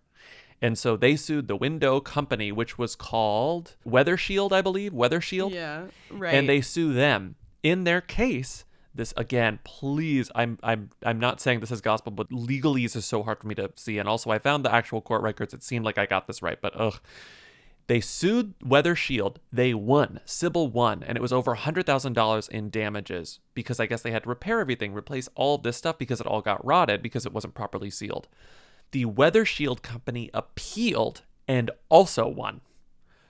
[0.62, 4.94] And so they sued the window company, which was called Weather Shield, I believe.
[4.94, 5.52] Weather Shield.
[5.52, 6.36] Yeah, right.
[6.36, 7.36] And they sue them.
[7.64, 12.30] In their case, this again, please, I'm I'm I'm not saying this is gospel, but
[12.30, 13.98] legalese is so hard for me to see.
[13.98, 15.54] And also I found the actual court records.
[15.54, 17.00] It seemed like I got this right, but ugh.
[17.88, 19.40] They sued Weather Shield.
[19.52, 20.22] They won.
[20.26, 24.30] Cybill won, and it was over $100,000 in damages because I guess they had to
[24.30, 27.56] repair everything, replace all of this stuff because it all got rotted because it wasn't
[27.56, 28.30] properly sealed.
[28.92, 32.62] The Weather Shield company appealed and also won.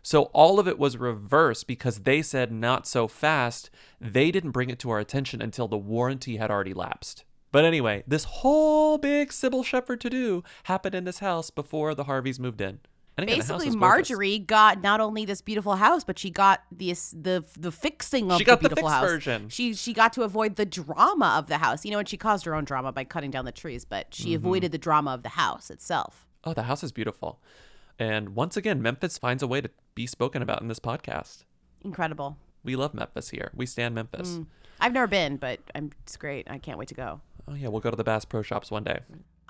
[0.03, 3.69] So all of it was reversed because they said not so fast.
[3.99, 7.23] They didn't bring it to our attention until the warranty had already lapsed.
[7.51, 12.05] But anyway, this whole big Cybill Shepherd to do happened in this house before the
[12.05, 12.79] Harveys moved in.
[13.17, 13.75] The house Basically.
[13.75, 18.39] Marjorie got not only this beautiful house, but she got this the the fixing of
[18.39, 19.09] She got the the beautiful fixed house.
[19.11, 19.49] version.
[19.49, 21.85] She she got to avoid the drama of the house.
[21.85, 24.31] You know, and she caused her own drama by cutting down the trees, but she
[24.31, 24.35] Mhm.
[24.37, 26.25] avoided the drama of the house itself.
[26.45, 27.39] Oh, the house is beautiful.
[27.99, 31.43] And once again, Memphis finds a way to be spoken about in this podcast.
[31.83, 32.37] Incredible.
[32.63, 33.51] We love Memphis here.
[33.55, 34.29] We stand Memphis.
[34.29, 34.47] Mm.
[34.79, 36.49] I've never been, but I'm, it's great.
[36.49, 37.21] I can't wait to go.
[37.47, 38.99] Oh yeah, we'll go to the Bass Pro Shops one day.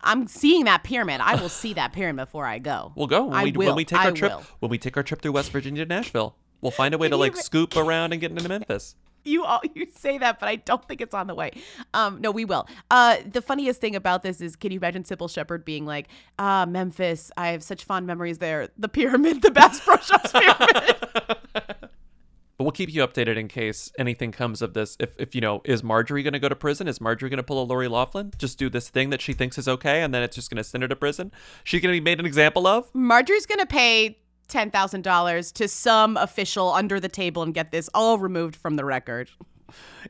[0.04, 1.22] I'm seeing that pyramid.
[1.22, 2.92] I will see that pyramid before I go.
[2.96, 3.68] We'll go when, I we, will.
[3.68, 4.32] when we take our I trip.
[4.32, 4.44] will.
[4.60, 7.14] When we take our trip through West Virginia to Nashville, we'll find a way to
[7.14, 8.96] Can like re- scoop around and get into Memphis.
[9.24, 11.52] You all you say that, but I don't think it's on the way.
[11.94, 12.68] Um, no, we will.
[12.90, 16.08] Uh, the funniest thing about this is, can you imagine Cybill Shepherd being like,
[16.40, 18.70] "Ah, Memphis, I have such fond memories there.
[18.78, 20.96] The pyramid, the Bass Pro Shops pyramid."
[22.62, 24.96] But we'll keep you updated in case anything comes of this.
[25.00, 26.88] If, if you know, is Marjorie going to go to prison?
[26.88, 28.34] Is Marjorie going to pull a Lori Loughlin?
[28.38, 30.64] Just do this thing that she thinks is okay, and then it's just going to
[30.64, 31.32] send her to prison?
[31.64, 32.94] She going to be made an example of?
[32.94, 34.20] Marjorie's gonna pay
[34.52, 38.76] ten thousand dollars to some official under the table and get this all removed from
[38.76, 39.30] the record.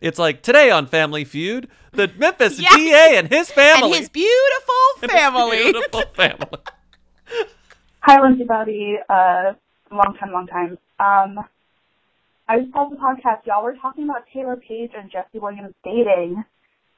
[0.02, 2.76] It's like today on Family Feud, the Memphis Yeah.
[2.76, 3.92] DA and his family.
[3.92, 5.58] And his beautiful And his family.
[5.58, 6.60] beautiful family.
[8.02, 8.98] Hi, Lindsay Bobby.
[9.08, 9.54] Uh,
[9.92, 10.78] long time, long time.
[11.00, 11.46] Um,
[12.50, 13.46] I just saw the podcast.
[13.46, 16.44] Y'all were talking about Taylour Paige and Jesse Williams dating,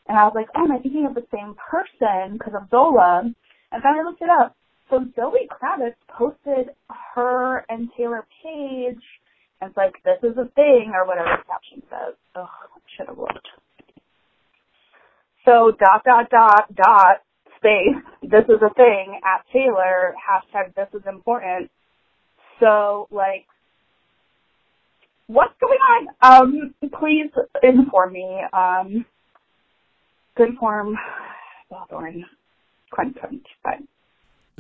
[0.08, 3.20] and I was like, oh, am I thinking of the same person because of Zola?
[3.72, 4.56] And then I looked it up.
[4.90, 6.70] So Zoe Kravitz posted
[7.16, 9.04] her and Taylour Paige,
[9.62, 12.16] and it's like, this is a thing, or whatever the caption says.
[12.36, 12.48] Ugh,
[12.98, 13.48] should have looked.
[15.46, 17.18] So dot dot dot dot
[17.58, 18.02] space.
[18.22, 20.16] This is a thing at Taylor.
[20.16, 21.70] Hashtag this is important.
[22.60, 23.46] So like,
[25.28, 26.08] what's going on?
[26.22, 27.32] Um, please
[27.62, 28.42] inform me.
[28.54, 29.06] Um,
[30.36, 30.96] good form.
[31.70, 32.26] Hawthorne.
[32.92, 33.46] Crunch crunch.
[33.64, 33.80] Bye.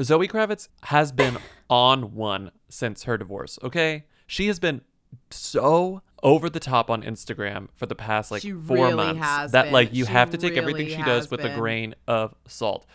[0.02, 1.38] Zoe Kravitz has been
[1.70, 4.06] on one since her divorce, okay?
[4.28, 4.82] She has been
[5.30, 9.52] so over the top on Instagram for the past like She four really months has
[9.52, 9.74] that been.
[9.74, 12.86] like you She have to take everything she does with a grain of salt.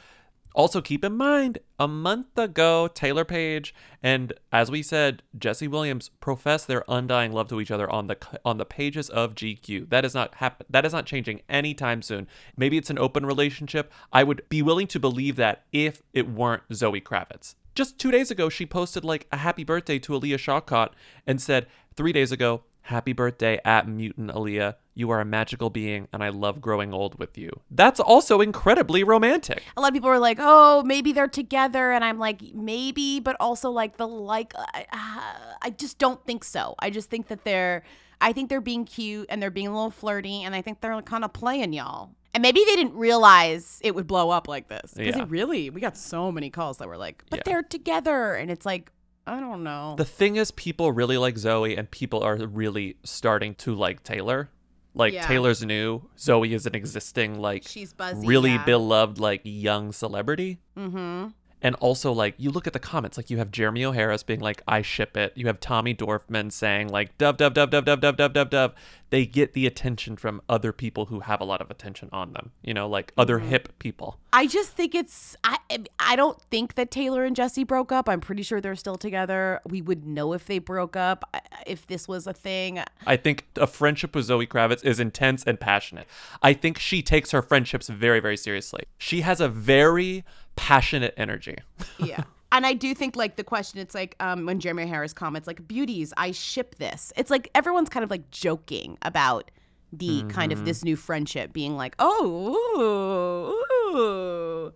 [0.55, 6.11] Also, keep in mind, a month ago, Taylour Paige and, as we said, Jesse Williams
[6.21, 9.91] professed their undying love to each other on the on the pages of GQ.
[9.91, 10.67] That is not happen.
[10.71, 12.27] That is not changing anytime soon.
[12.57, 13.93] Maybe it's an open relationship.
[14.13, 17.55] I would be willing to believe that if it weren't Zoe Kravitz.
[17.75, 20.91] Just two days ago, she posted like a happy birthday to Alia Shawkat
[21.27, 24.75] and said three days ago, "Happy birthday at Mutant Aaliyah.
[24.95, 29.05] You are a magical being, and I love growing old with you." That's also incredibly
[29.05, 29.63] romantic.
[29.77, 33.37] a lot of people are like, "Oh, maybe they're together," and I'm like, "Maybe," but
[33.41, 34.53] also like the like.
[34.57, 36.75] I, uh, I just don't think so.
[36.79, 37.83] I just think that they're.
[38.21, 41.01] I think they're being cute and they're being a little flirty, and I think they're
[41.03, 42.11] kind of playing y'all.
[42.35, 45.23] And maybe they didn't realize it would blow up like this because Yeah.
[45.23, 45.71] it really.
[45.71, 47.43] We got so many calls that were like, "But Yeah.
[47.47, 48.91] they're together," and it's like,
[49.29, 49.95] I don't know.
[49.97, 54.49] The thing is, people really like Zoe, and people are really starting to like Taylor.
[54.95, 55.27] Like Yeah.
[55.27, 58.65] Taylor's new, Zoe is an existing, like She's buzzy, really yeah.
[58.65, 60.59] beloved, like young celebrity.
[60.77, 61.29] mm-hmm.
[61.61, 63.93] And also, like, you look at the comments, like, you have Jeremy O.
[63.93, 65.33] Harris being like, I ship it.
[65.35, 68.75] You have Tommy Dorfman saying, like, dove, dove, dove, dove, dove, dove, dove, dove, dove.
[69.11, 72.53] They get the attention from other people who have a lot of attention on them,
[72.63, 73.49] you know, like other Mhm.
[73.49, 74.19] hip people.
[74.35, 75.57] I just think it's I
[75.99, 78.07] I don't think that Taylor and Jesse broke up.
[78.07, 79.61] I'm pretty sure they're still together.
[79.67, 81.25] We would know if they broke up
[81.67, 82.81] if this was a thing.
[83.07, 86.07] I think a friendship with Zoe Kravitz is intense and passionate.
[86.43, 88.83] I think she takes her friendships very, very seriously.
[88.99, 90.23] She has a very
[90.59, 91.57] passionate energy.
[91.99, 92.25] Yeah.
[92.51, 95.67] And I do think like the question, it's like um, when Jeremy Harris comments like
[95.69, 97.13] beauties, I ship this.
[97.17, 99.51] It's like everyone's kind of like joking about
[99.93, 100.65] the kind of Mhm.
[100.65, 103.55] this new friendship being like, oh,
[103.93, 104.73] ooh, ooh,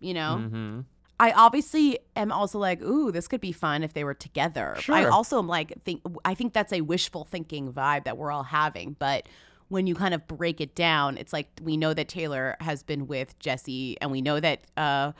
[0.00, 0.38] you know.
[0.40, 0.80] Mm-hmm.
[1.18, 4.76] I obviously am also like, ooh, this could be fun if they were together.
[4.88, 8.42] I also am like, think I think that's a wishful thinking vibe that we're all
[8.44, 8.96] having.
[8.98, 9.26] But
[9.70, 13.06] when you kind of break it down, it's like we know that Taylor has been
[13.06, 15.12] with Jesse, and we know that uh,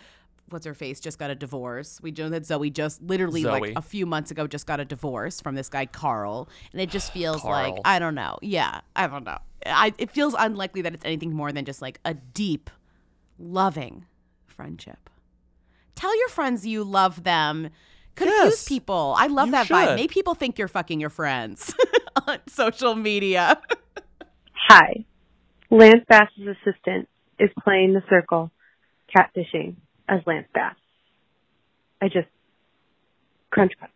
[0.51, 2.01] what's her face just got a divorce.
[2.03, 3.61] We know that Zoe just literally Zoe.
[3.61, 6.91] like a few months ago just got a divorce from this guy Karl, and it
[6.91, 8.39] just feels like I don't know.
[8.43, 9.39] Yeah, I don't know.
[9.65, 12.71] I it feels unlikely that it's anything more than just like a deep,
[13.39, 14.05] loving
[14.47, 15.09] friendship.
[15.95, 17.71] Tell your friends you love them.
[18.17, 19.15] Confuse Yes, people.
[19.17, 19.95] I love that vibe.
[19.95, 21.73] Make people think you're fucking your friends
[22.27, 23.61] on social media.
[24.71, 25.05] Hi.
[25.69, 27.09] Lance Bass's assistant
[27.41, 28.53] is playing the circle,
[29.13, 29.75] catfishing
[30.09, 30.77] as Lance Bass.
[32.01, 32.29] I just
[33.51, 33.93] crunch crunch.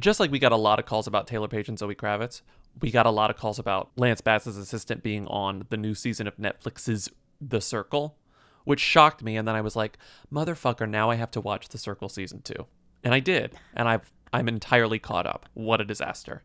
[0.00, 2.42] Just like we got a lot of calls about Taylour Paige and Zoe Kravitz,
[2.80, 6.28] we got a lot of calls about Lance Bass's assistant being on the new season
[6.28, 7.10] of Netflix's
[7.40, 8.16] The Circle,
[8.62, 9.36] which shocked me.
[9.36, 9.98] And then I was like,
[10.32, 12.66] motherfucker, now I have to watch The Circle season two.
[13.02, 13.54] And I did.
[13.74, 15.48] And I've I'm entirely caught up.
[15.54, 16.44] What a disaster.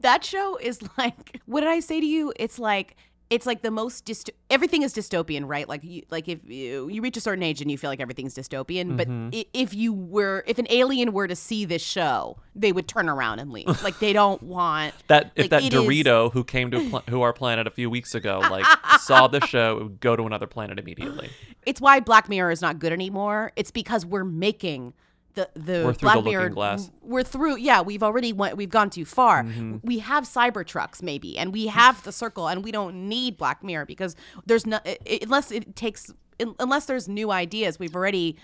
[0.00, 2.32] That show is like what did I say to you?
[2.36, 2.96] It's like
[3.30, 5.66] it's like the most dyst- everything is dystopian, right?
[5.66, 8.34] Like you, like if you, you reach a certain age and you feel like everything's
[8.34, 9.34] dystopian, but Mhm.
[9.34, 13.08] i- if you were if an alien were to see this show, they would turn
[13.08, 13.82] around and leave.
[13.82, 17.02] like they don't want That if like, that it is- Dorito who came to pl-
[17.08, 18.66] who our planet a few weeks ago like
[19.00, 21.30] saw the show, it would go to another planet immediately.
[21.64, 23.52] It's why Black Mirror is not good anymore.
[23.56, 24.92] It's because we're making
[25.34, 26.48] the the We're Black the Mirror.
[26.50, 26.90] glass.
[27.00, 27.56] We're through.
[27.56, 28.56] Yeah, we've already went.
[28.56, 29.42] We've gone too far.
[29.44, 29.80] Mhm.
[29.82, 33.86] We have Cybertrucks maybe, and we have the Circle, and we don't need Black Mirror
[33.86, 34.14] because
[34.46, 36.12] there's no i- i- unless it takes
[36.58, 37.78] unless there's new ideas.
[37.78, 38.36] We've already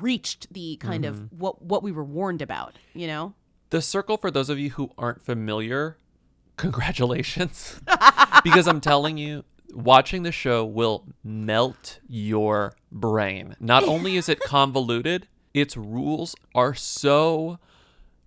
[0.00, 1.08] reached the kind Mhm.
[1.08, 2.74] of what what we were warned about.
[2.94, 3.34] You know.
[3.70, 5.98] The circle, for those of you who aren't familiar,
[6.56, 7.80] congratulations.
[8.44, 13.56] because I'm telling you, watching the show will melt your brain.
[13.60, 17.58] Not only is it convoluted, its rules are so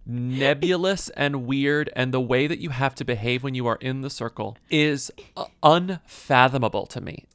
[0.05, 4.01] nebulous and weird, and the way that you have to behave when you are in
[4.01, 5.11] the circle is
[5.61, 7.25] unfathomable to me.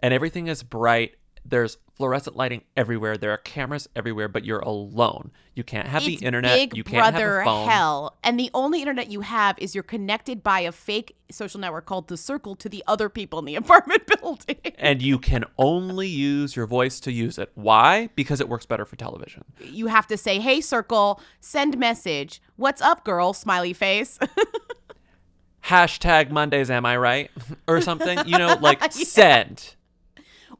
[0.00, 1.14] And everything is bright.
[1.44, 3.16] There's fluorescent lighting everywhere.
[3.16, 5.32] There are cameras everywhere, but you're alone.
[5.54, 6.76] You can't have it's the internet.
[6.76, 7.68] You can't brother have a phone.
[7.68, 11.86] hell, and the only internet you have is you're connected by a fake social network
[11.86, 14.58] called the Circle to the other people in the apartment building.
[14.78, 17.50] and you can only use your voice to use it.
[17.54, 18.10] Why?
[18.14, 19.44] Because it works better for television.
[19.60, 22.40] you have to say, "Hey, Circle, send message.
[22.56, 24.18] What's up, girl?" Smiley face.
[25.64, 27.30] Hashtag Mondays, am I right?
[27.68, 28.18] or something.
[28.26, 29.74] You know, like send.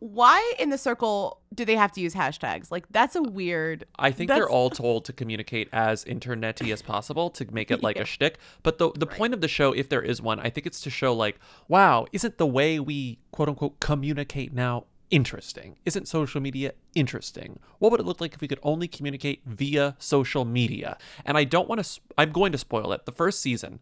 [0.00, 2.70] Why in the Circle do they have to use hashtags?
[2.70, 3.84] Like that's a weird.
[3.98, 7.82] I think that's- they're all told to communicate as internety as possible to make it
[7.82, 8.38] like a shtick.
[8.62, 10.90] But the the point of the show, if there is one, I think it's to
[10.90, 11.38] show like,
[11.68, 15.76] wow, isn't the way we quote unquote communicate now interesting?
[15.84, 17.58] Isn't social media interesting?
[17.78, 20.96] What would it look like if we could only communicate via social media?
[21.26, 22.00] And I don't want to.
[22.16, 23.04] I'm going to spoil it.
[23.04, 23.80] The first season,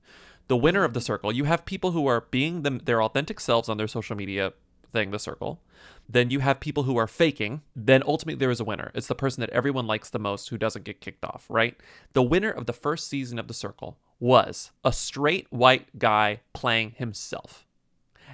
[0.48, 3.68] the winner of the circle, you have people who are being them their authentic selves
[3.68, 4.52] on their social media
[4.88, 5.60] thing, the circle.
[6.08, 7.62] Then you have people who are faking.
[7.76, 8.90] Then ultimately there is a winner.
[8.94, 11.76] It's the person that everyone likes the most who doesn't get kicked off, right?
[12.14, 16.92] The winner of the first season of the circle was a straight white guy playing
[16.92, 17.66] himself.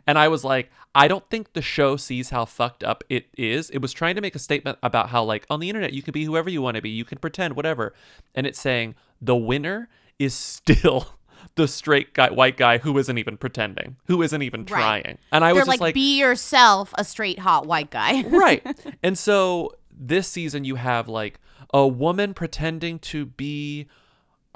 [0.07, 3.71] And I was like, I don't think the show sees how fucked up it is.
[3.71, 6.13] It was trying to make a statement about how, like, on the internet, you can
[6.13, 7.95] be whoever you want to be, you can pretend, whatever.
[8.35, 9.89] And it's saying the winner
[10.19, 11.15] is still
[11.57, 14.69] the straight guy, white guy who isn't even pretending, who isn't even Right.
[14.69, 15.19] trying.
[15.33, 18.23] And I They're was just like, like, be yourself, a straight hot white guy.
[18.29, 18.65] right.
[19.03, 21.39] And so this season you have like
[21.73, 23.87] a woman pretending to be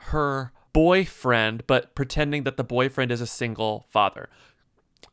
[0.02, 4.28] her boyfriend, but pretending that the boyfriend is a single father.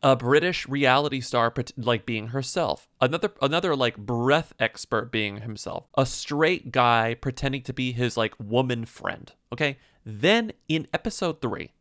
[0.03, 2.87] A British reality star like being herself.
[3.01, 5.87] Another another like breath expert being himself.
[5.97, 9.31] A straight guy pretending to be his like woman friend.
[9.51, 9.77] Okay?
[10.05, 11.71] Then in episode 3,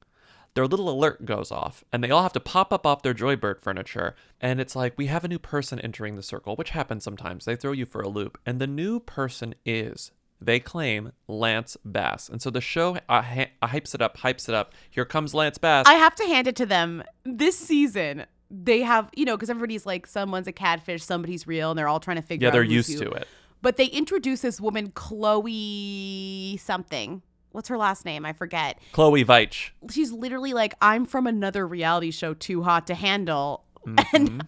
[0.54, 3.60] their little alert goes off and they all have to pop up off their Joybird
[3.60, 4.14] furniture.
[4.40, 7.44] And it's like, we have a new person entering the circle, which happens sometimes.
[7.44, 8.38] They throw you for a loop.
[8.46, 12.28] And the new person is, they claim, Lance Bass.
[12.28, 14.74] And so the show uh, hy- hypes it up, hypes it up.
[14.90, 15.86] Here comes Lance Bass.
[15.86, 17.02] I have to hand it to them.
[17.24, 21.78] This season, they have, you know, because everybody's like, someone's a catfish, somebody's real, and
[21.78, 22.54] they're all trying to figure yeah, out.
[22.54, 23.26] Yeah, they're used to it.
[23.60, 27.22] But they introduce this woman, Chloe something.
[27.54, 28.26] What's her last name?
[28.26, 28.80] I forget.
[28.90, 29.70] Chloe Veitch.
[29.88, 33.64] She's literally like, I'm from another reality show, Too Hot to Handle.
[33.86, 34.40] Mhm.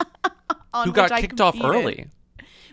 [0.74, 2.08] on Who got kicked off early.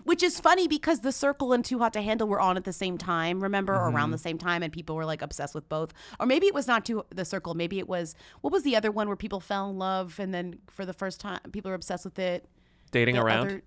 [0.06, 2.74] Which is funny because The Circle and Too Hot to Handle were on at the
[2.74, 3.74] same time, remember?
[3.76, 5.94] Or around the same time, and people were like obsessed with both.
[6.20, 7.54] Or maybe it was not too The Circle.
[7.54, 10.58] Maybe it was, what was the other one where people fell in love and then
[10.70, 12.48] for the first time, people are obsessed with it?
[12.92, 13.48] Dating The around.
[13.48, 13.64] other-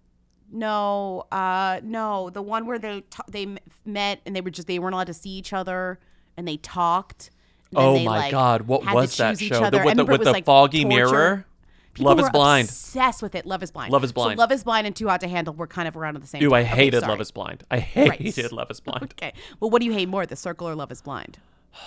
[0.52, 4.78] no, uh, no, the one where they t- they met and they were just they
[4.78, 5.98] weren't allowed to see each other
[6.36, 7.30] and they talked.
[7.70, 9.70] and Oh they, my like, God, what was that show?
[9.70, 9.82] The-.
[9.84, 10.96] With the- with the like, foggy torture.
[10.96, 11.46] mirror?
[11.94, 12.68] People Love is Blind.
[12.68, 13.46] Obsessed with it.
[13.46, 13.90] Love is blind.
[13.90, 14.36] Love is Blind.
[14.36, 16.28] So Love is blind and Too Hot to Handle were kind of around at the
[16.28, 16.58] same Ooh, time.
[16.58, 17.10] I hated sorry.
[17.12, 17.64] Love is Blind.
[17.70, 18.20] I Right.
[18.20, 19.02] hated Love is Blind.
[19.18, 19.32] Okay.
[19.60, 21.38] Well, what do you hate more, The Circle or Love is Blind?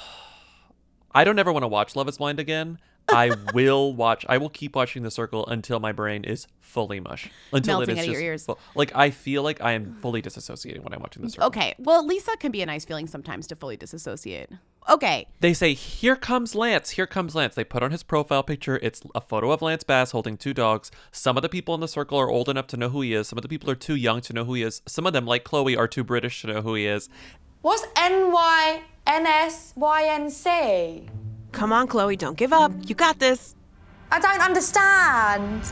[1.13, 2.79] I don't ever want to watch Love is Blind again.
[3.11, 4.25] I will watch.
[4.29, 7.29] I will keep watching The Circle until my brain is fully mush.
[7.51, 8.45] Until Melting it is out of your ears.
[8.45, 11.47] full- like I feel like I am fully disassociating when I'm watching The Circle.
[11.47, 11.73] Okay.
[11.79, 14.49] Well, Lisa can be a nice feeling sometimes to fully disassociate.
[14.87, 15.27] Okay.
[15.39, 16.91] They say, "Here comes Lance.
[16.91, 18.79] Here comes Lance." They put on his profile picture.
[18.81, 20.89] It's a photo of Lance Bass holding two dogs.
[21.11, 23.27] Some of the people in the circle are old enough to know who he is.
[23.27, 24.81] Some of the people are too young to know who he is.
[24.87, 27.09] Some of them, like Chloe, are too British to know who he is.
[27.61, 27.85] What's
[29.05, 31.09] NYNSYNC?
[31.51, 32.71] Come on, Chloe, don't give up.
[32.85, 33.55] You got this.
[34.11, 35.63] I don't understand.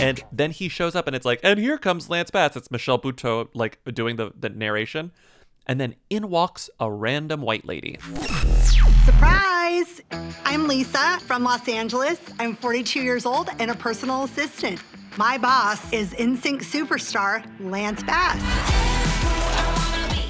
[0.00, 2.98] And then he shows up, and it's like, "And here comes Lance Bass." It's Michelle
[2.98, 5.12] Buteau like doing the the narration,
[5.66, 7.98] And then in walks a random white lady.
[9.04, 10.00] Surprise!
[10.44, 12.18] I'm Lisa from Los Angeles.
[12.38, 14.80] I'm 42 years old and a personal assistant.
[15.18, 18.40] My boss is NSYNC superstar Lance Bass.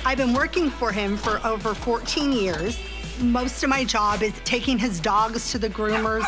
[0.05, 2.77] I've been working for him for over 14 years.
[3.21, 6.25] Most of my job is taking his dogs to the groomers.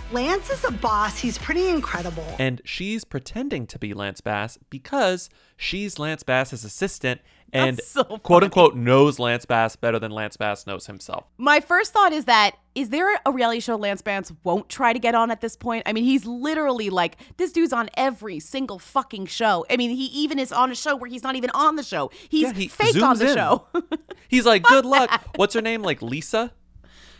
[0.12, 1.18] Lance is a boss.
[1.18, 2.24] He's pretty incredible.
[2.38, 7.20] And she's pretending to be Lance Bass because she's Lance Bass's assistant
[7.52, 11.24] and so quote unquote knows Lance Bass better than Lance Bass knows himself.
[11.38, 14.98] My first thought is that is there a reality show Lance Bass won't try to
[14.98, 15.84] get on at this point?
[15.86, 19.64] I mean, he's literally like this dude's on every single fucking show.
[19.70, 22.10] I mean, he even is on a show where he's not even on the show.
[22.28, 23.34] He's Yeah, he fake on the in.
[23.34, 23.66] show.
[24.28, 25.22] He's like, good luck.
[25.36, 25.82] What's her name?
[25.82, 26.52] Like Lisa?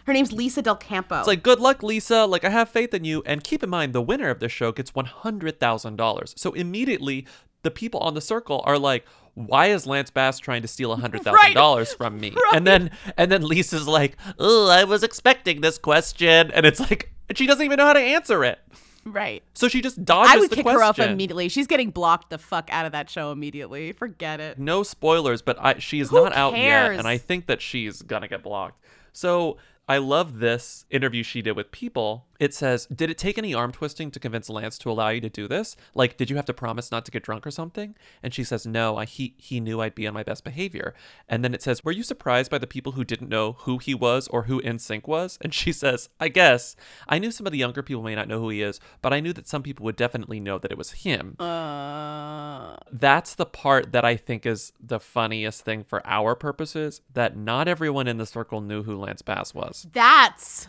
[0.06, 1.18] Her name's Lisa Del Campo.
[1.18, 2.26] It's like, good luck, Lisa.
[2.26, 3.22] Like, I have faith in you.
[3.26, 6.38] And keep in mind, the winner of this show gets $100,000.
[6.38, 7.26] So immediately,
[7.62, 9.04] the people on the circle are like,
[9.36, 12.34] why is Lance Bass trying to steal $100,000 from me?
[12.54, 16.50] And then, and then Lisa's like, oh, I was expecting this question.
[16.52, 18.58] And it's like, she doesn't even know how to answer it.
[19.04, 19.42] right.
[19.52, 20.80] So she just dodges I would kick question.
[20.80, 21.50] her off immediately.
[21.50, 23.92] She's getting blocked the fuck out of that show immediately.
[23.92, 24.58] Forget it.
[24.58, 28.00] no spoilers, but I she is Who not out yet, and I think that she's
[28.02, 28.82] gonna get blocked.
[29.12, 29.58] So
[29.88, 32.26] I love this interview she did with People.
[32.38, 35.28] It says, "Did it take any arm twisting to convince Lance to allow you to
[35.28, 35.76] do this?
[35.94, 38.66] Like, did you have to promise not to get drunk or something?" And she says,
[38.66, 40.94] "No, I, he he knew I'd be on my best behavior."
[41.28, 43.94] And then it says, "Were you surprised by the people who didn't know who he
[43.94, 46.76] was or who NSYNC was?" And she says, "I guess
[47.08, 49.20] I knew some of the younger people may not know who he is, but I
[49.20, 53.92] knew that some people would definitely know that it was him." Uh, that's the part
[53.92, 58.26] that I think is the funniest thing for our purposes that not everyone in the
[58.26, 59.86] circle knew who Lance Bass was.
[59.92, 60.68] that's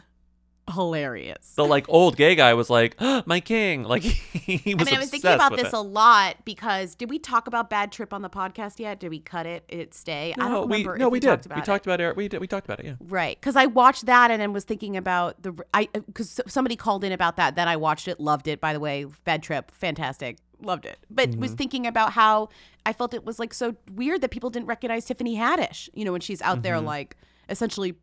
[0.74, 1.54] hilarious.
[1.56, 4.88] The like old gay guy was like, "My king!" Like he was.
[4.88, 5.74] I mean, I was thinking about this it.
[5.74, 9.00] a lot because did we talk about Bad Trip on the podcast yet?
[9.00, 9.64] Did we cut it?
[9.70, 10.34] It stay?
[10.38, 11.28] I No, don't we no, if we, we, did.
[11.28, 11.66] Talked about we it.
[11.66, 12.16] talked about it.
[12.16, 12.40] We did.
[12.42, 12.86] We talked about it.
[12.86, 12.94] Yeah.
[13.02, 17.04] Right, because I watched that and then was thinking about the I because somebody called
[17.04, 17.56] in about that.
[17.56, 18.60] Then I watched it, loved it.
[18.62, 20.98] By the way, Bad Trip, fantastic, loved it.
[21.10, 21.58] But was Mhm.
[21.58, 22.50] thinking about how
[22.86, 25.90] I felt it was like so weird that people didn't recognize Tiffany Haddish.
[25.94, 26.86] You know, when she's out there Mhm.
[26.86, 27.18] like
[27.50, 27.96] essentially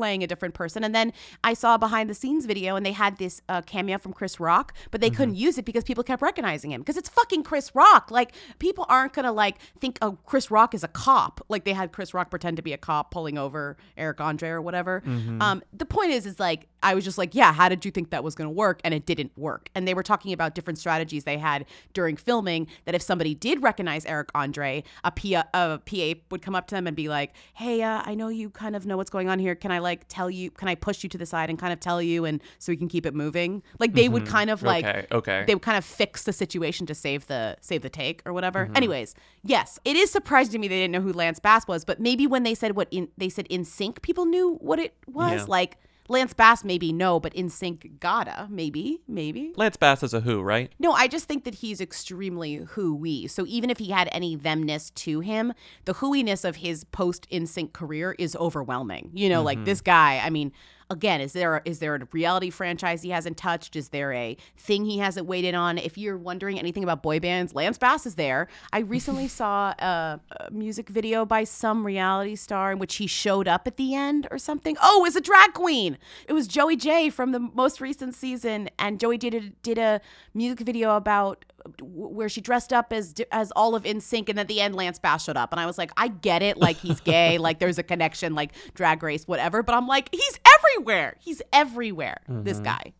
[0.00, 0.82] playing a different person.
[0.82, 1.12] And then
[1.44, 4.40] I saw a behind the scenes video and they had this uh, cameo from Chris
[4.40, 7.74] Rock, but they couldn't use it because people kept recognizing him because it's fucking Chris
[7.74, 8.10] Rock.
[8.10, 11.44] Like people aren't gonna like think oh Chris Rock is a cop.
[11.50, 14.62] Like they had Chris Rock pretend to be a cop pulling over Eric Andre or
[14.62, 15.02] whatever.
[15.06, 15.42] Mhm.
[15.42, 18.10] Um, the point is, is like I was just like, yeah, how did you think
[18.10, 18.80] that was gonna work?
[18.84, 19.68] And it didn't work.
[19.74, 22.66] And they were talking about different strategies they had during filming.
[22.86, 26.74] That if somebody did recognize Eric Andre, a PA, a PA would come up to
[26.74, 29.38] them and be like, hey, uh, I know you kind of know what's going on
[29.38, 29.54] here.
[29.54, 30.50] Can I like tell you?
[30.50, 32.76] Can I push you to the side and kind of tell you, and so we
[32.76, 33.62] can keep it moving?
[33.78, 34.28] Like they would Mhm.
[34.28, 35.44] kind of like Okay, okay.
[35.46, 38.66] they would kind of fix the situation to save the save the take or whatever.
[38.66, 38.76] Mhm.
[38.76, 42.00] Anyways, yes, it is surprising to me they didn't know who Lance Bass was, but
[42.00, 45.32] maybe when they said what in they said NSYNC, people knew what it was.
[45.40, 45.44] Yeah.
[45.46, 45.76] Like
[46.10, 49.52] Lance Bass, maybe no, but NSYNC, gotta maybe, maybe.
[49.56, 50.72] Lance Bass is a who, right?
[50.80, 53.28] No, I just think that he's extremely hooey.
[53.28, 55.52] So even if he had any themness to him,
[55.84, 59.10] the hooiness of his post NSYNC career is overwhelming.
[59.14, 59.64] You know, like Mhm.
[59.66, 60.20] this guy.
[60.24, 60.52] I mean,
[60.90, 63.76] again, is there is there a reality franchise he hasn't touched?
[63.76, 65.78] Is there a thing he hasn't waited on?
[65.78, 68.48] If you're wondering anything about boy bands, Lance Bass is there.
[68.72, 73.48] I recently saw a, a music video by some reality star in which he showed
[73.48, 74.76] up at the end or something.
[74.82, 75.96] Oh, it's a drag queen.
[76.26, 80.00] It was Joey Jay from the most recent season, and Joey did a, did a
[80.34, 81.44] music video about
[81.82, 85.24] where she dressed up as as all of NSYNC, and at the end Lance Bass
[85.24, 87.82] showed up, and I was like, I get it, like he's gay, like there's a
[87.82, 90.38] connection, like Drag Race, whatever, but I'm like, he's
[90.74, 92.18] everywhere, he's everywhere.
[92.28, 92.64] This Mhm.
[92.64, 92.92] guy.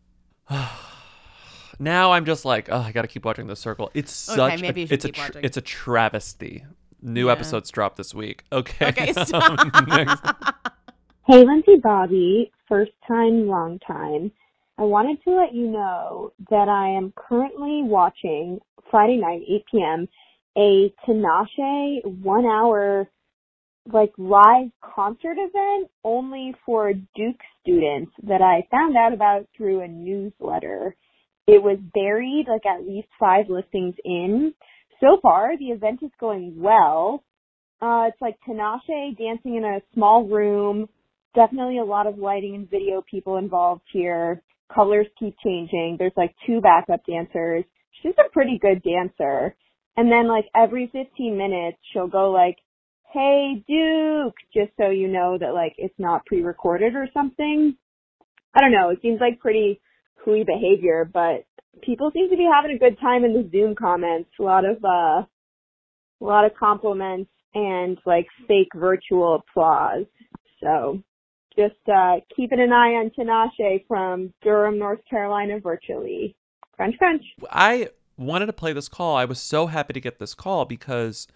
[1.78, 3.90] Now I'm just like, oh, I got to keep watching the circle.
[3.94, 5.44] It's Okay, such maybe a, you should it's a keep tr- watching.
[5.44, 6.64] it's a travesty.
[7.00, 7.32] New Yeah.
[7.32, 8.44] episodes drop this week.
[8.52, 8.88] Okay.
[8.88, 9.88] Okay, stop.
[9.88, 10.22] next.
[11.26, 14.30] Hey, Lindsay Bobby, first time, long time.
[14.76, 18.58] I wanted to let you know that I am currently watching
[18.90, 20.08] Friday night, 8 p.m.,
[20.58, 23.08] a Tinashe one hour
[23.92, 29.88] like live concert event only for Duke students that I found out about through a
[29.88, 30.94] newsletter.
[31.46, 34.54] It was buried like at least five listings in.
[35.00, 37.24] So far, the event is going well.
[37.80, 40.88] Uh, it's like Tinashe dancing in a small room.
[41.34, 44.42] Definitely a lot of lighting and video people involved here.
[44.72, 45.96] Colors keep changing.
[45.98, 47.64] There's like two backup dancers.
[48.02, 49.56] She's a pretty good dancer.
[49.96, 52.56] And then like every 15 minutes, she'll go like,
[53.12, 57.76] Hey Duke, just so you know that like it's not pre-recorded or something.
[58.54, 58.90] I don't know.
[58.90, 59.80] It seems like pretty
[60.24, 61.44] hooey behavior, but
[61.82, 64.30] people seem to be having a good time in the Zoom comments.
[64.38, 65.26] A lot of, uh, a
[66.20, 70.06] lot of compliments and like fake virtual applause.
[70.62, 71.02] So
[71.56, 76.36] just uh, keeping an eye on Tinashe from Durham, North Carolina, virtually.
[76.76, 77.22] Crunch, crunch.
[77.50, 79.16] I wanted to play this call.
[79.16, 81.26] I was so happy to get this call because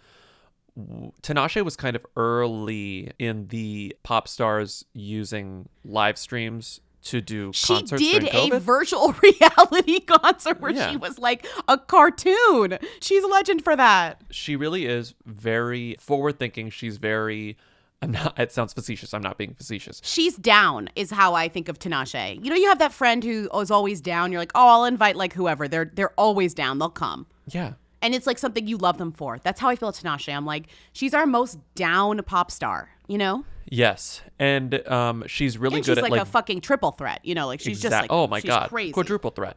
[1.22, 7.74] Tinashe was kind of early in the pop stars using live streams to do She
[7.74, 10.90] concerts did a virtual reality concert where Yeah.
[10.90, 12.78] she was like a cartoon.
[13.00, 14.22] She's a legend for that.
[14.30, 16.70] she really is very forward thinking.
[16.70, 17.56] She's very
[18.02, 19.14] I'm not it sounds facetious.
[19.14, 20.00] I'm not being facetious.
[20.04, 22.42] She's down is how I think of Tinashe.
[22.42, 24.32] You know, you have that friend who is always down.
[24.32, 25.68] You're like, oh, I'll invite like whoever.
[25.68, 26.78] They're they're always down.
[26.78, 27.26] They'll come.
[27.50, 27.74] Yeah.
[28.04, 29.38] And it's like something you love them for.
[29.42, 30.32] That's how I feel at Tinashe.
[30.32, 32.90] I'm like, she's our most down pop star.
[33.08, 34.20] You know, Yes.
[34.38, 37.20] And um she's really and good she's at like, It's like a fucking triple threat.
[37.24, 38.68] You know, like she's just like, Oh my she's god.
[38.68, 38.92] crazy.
[38.92, 39.56] Quadruple threat.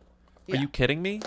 [0.49, 0.61] Are Yeah.
[0.61, 1.21] you kidding me?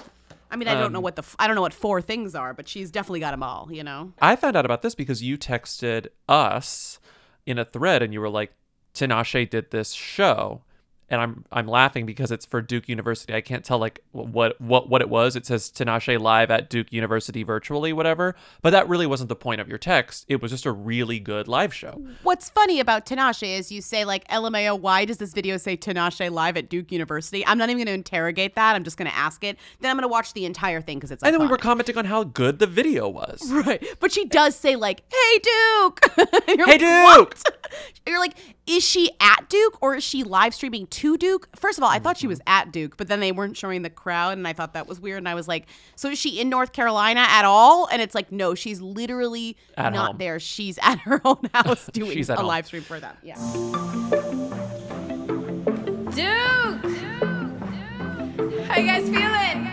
[0.51, 2.35] I mean, I don't know Um, what the f- I don't know what four things
[2.35, 3.69] are, but she's definitely got them all.
[3.71, 4.13] You know.
[4.21, 6.99] I found out about this because you texted us
[7.47, 8.53] in a thread and you were like,
[8.95, 10.63] Tinashe did this show.
[11.11, 13.35] And I'm I'm laughing because it's for Duke University.
[13.35, 15.37] I can't tell like what what what it was.
[15.37, 18.37] It says Tinashe live at Duke University virtually, whatever.
[18.63, 20.25] But that really wasn't the point of your text.
[20.29, 22.03] It was just a really good live show.
[22.23, 26.31] What's funny about Tinashe is you say like LMAO, why does this video say Tinashe
[26.31, 27.45] live at Duke University?
[27.47, 28.77] I'm not even going to interrogate that.
[28.77, 29.59] I'm just going to ask it.
[29.81, 31.59] Then I'm going to watch the entire thing because it's like And then we were
[31.59, 33.51] commenting on how good the video was.
[33.61, 33.85] Right.
[33.99, 36.01] But she does say like, "Hey Duke."
[36.47, 37.37] Hey, like, Duke!
[38.07, 38.35] You're like,
[38.67, 41.99] "Is she at Duke or is she live streaming to Duke?" First of all, I
[41.99, 42.31] thought she Mm-hmm.
[42.31, 45.01] was at Duke, but then they weren't showing the crowd and I thought that was
[45.01, 48.15] weird and I was like, "So is she in North Carolina at all?" And it's
[48.15, 50.19] like, "No, she's literally At not home.
[50.19, 50.39] there.
[50.41, 52.47] She's at her own house doing She's a home.
[52.47, 53.35] live stream for them." Yeah.
[56.11, 56.85] Duke!
[58.67, 59.70] How you guys feeling?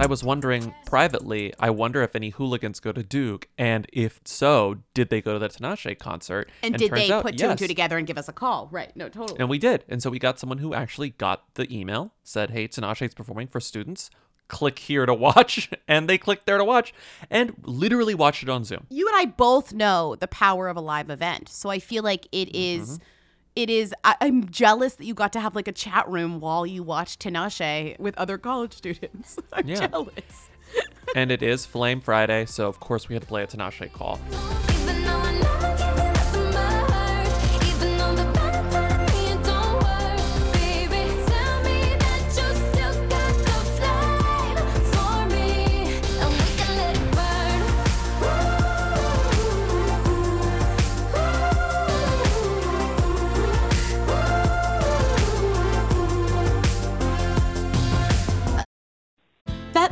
[0.00, 4.78] I was wondering privately, I wonder if any hooligans go to Duke, and if so,
[4.94, 6.48] did they go to the Tinashe concert?
[6.62, 8.70] And, did turns they out, put two and two together and give us a call?
[8.72, 8.96] Right.
[8.96, 9.38] No, totally.
[9.38, 9.84] And we did.
[9.90, 13.60] And so we got someone who actually got the email, said, hey, Tinashe's performing for
[13.60, 14.08] students.
[14.48, 15.70] Click here to watch.
[15.86, 16.94] And they clicked there to watch
[17.30, 18.86] and literally watched it on Zoom.
[18.90, 21.48] you and I both know the power of a live event.
[21.50, 22.82] So I feel like it mm-hmm.
[22.82, 23.00] is-
[23.56, 26.66] it is I, I'm jealous that you got to have like a chat room while
[26.66, 29.38] you watched Tinashe with other college students.
[29.52, 29.86] I'm Yeah.
[29.88, 30.50] jealous.
[31.16, 32.46] and it is Flame Friday.
[32.46, 34.18] So, of course, we had to play a Tinashe call.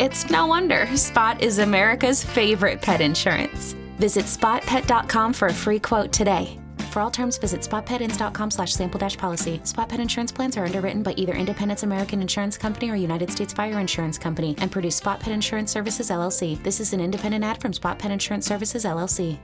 [0.00, 3.74] It's no wonder Spot is America's favorite pet insurance.
[3.98, 6.58] Visit spotpet.com for a free quote today.
[6.90, 9.60] For all terms, visit spotpetins.com slash sample dash policy.
[9.62, 13.52] Spot Pet Insurance plans are underwritten by either Independence American Insurance Company or United States
[13.52, 16.60] Fire Insurance Company and produce Spot Pet Insurance Services LLC.
[16.64, 19.38] This is an independent ad from Spot Pet Insurance Services LLC.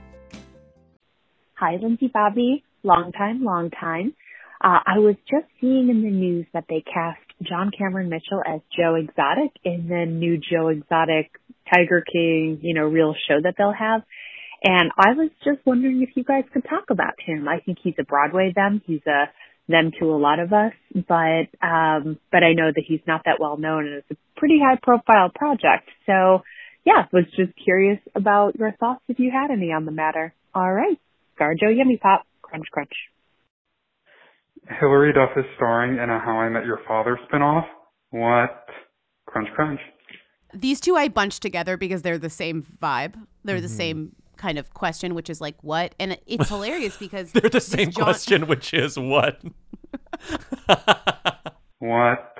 [1.55, 2.63] Hi, Lindsay Bobby.
[2.83, 4.13] Long time, long time.
[4.61, 8.61] Uh, I was just seeing in the news that they cast John Cameron Mitchell as
[8.77, 11.31] Joe Exotic in the new Joe Exotic
[11.73, 14.01] Tiger King, you know, real show that they'll have.
[14.63, 17.47] And I was just wondering if you guys could talk about him.
[17.47, 18.81] I think he's a Broadway them.
[18.85, 19.25] He's a
[19.67, 23.39] them to a lot of us, but um but I know that he's not that
[23.39, 25.89] well known and it's a pretty high profile project.
[26.05, 26.41] So
[26.85, 30.33] yeah, was just curious about your thoughts if you had any on the matter.
[30.53, 30.99] All right.
[31.39, 32.25] Garjo Yummy Pop.
[32.41, 32.91] Crunch crunch.
[34.79, 37.65] Hilary Duff is starring in a How I Met Your Father spinoff.
[38.11, 38.65] What?
[39.27, 39.79] Crunch crunch.
[40.53, 43.15] These two I bunched together because they're the same vibe.
[43.43, 43.69] They're the Mhm.
[43.77, 45.95] same kind of question, which is like what?
[45.99, 49.41] And it's hilarious because They're the same John- question, which is what?
[51.79, 52.35] What?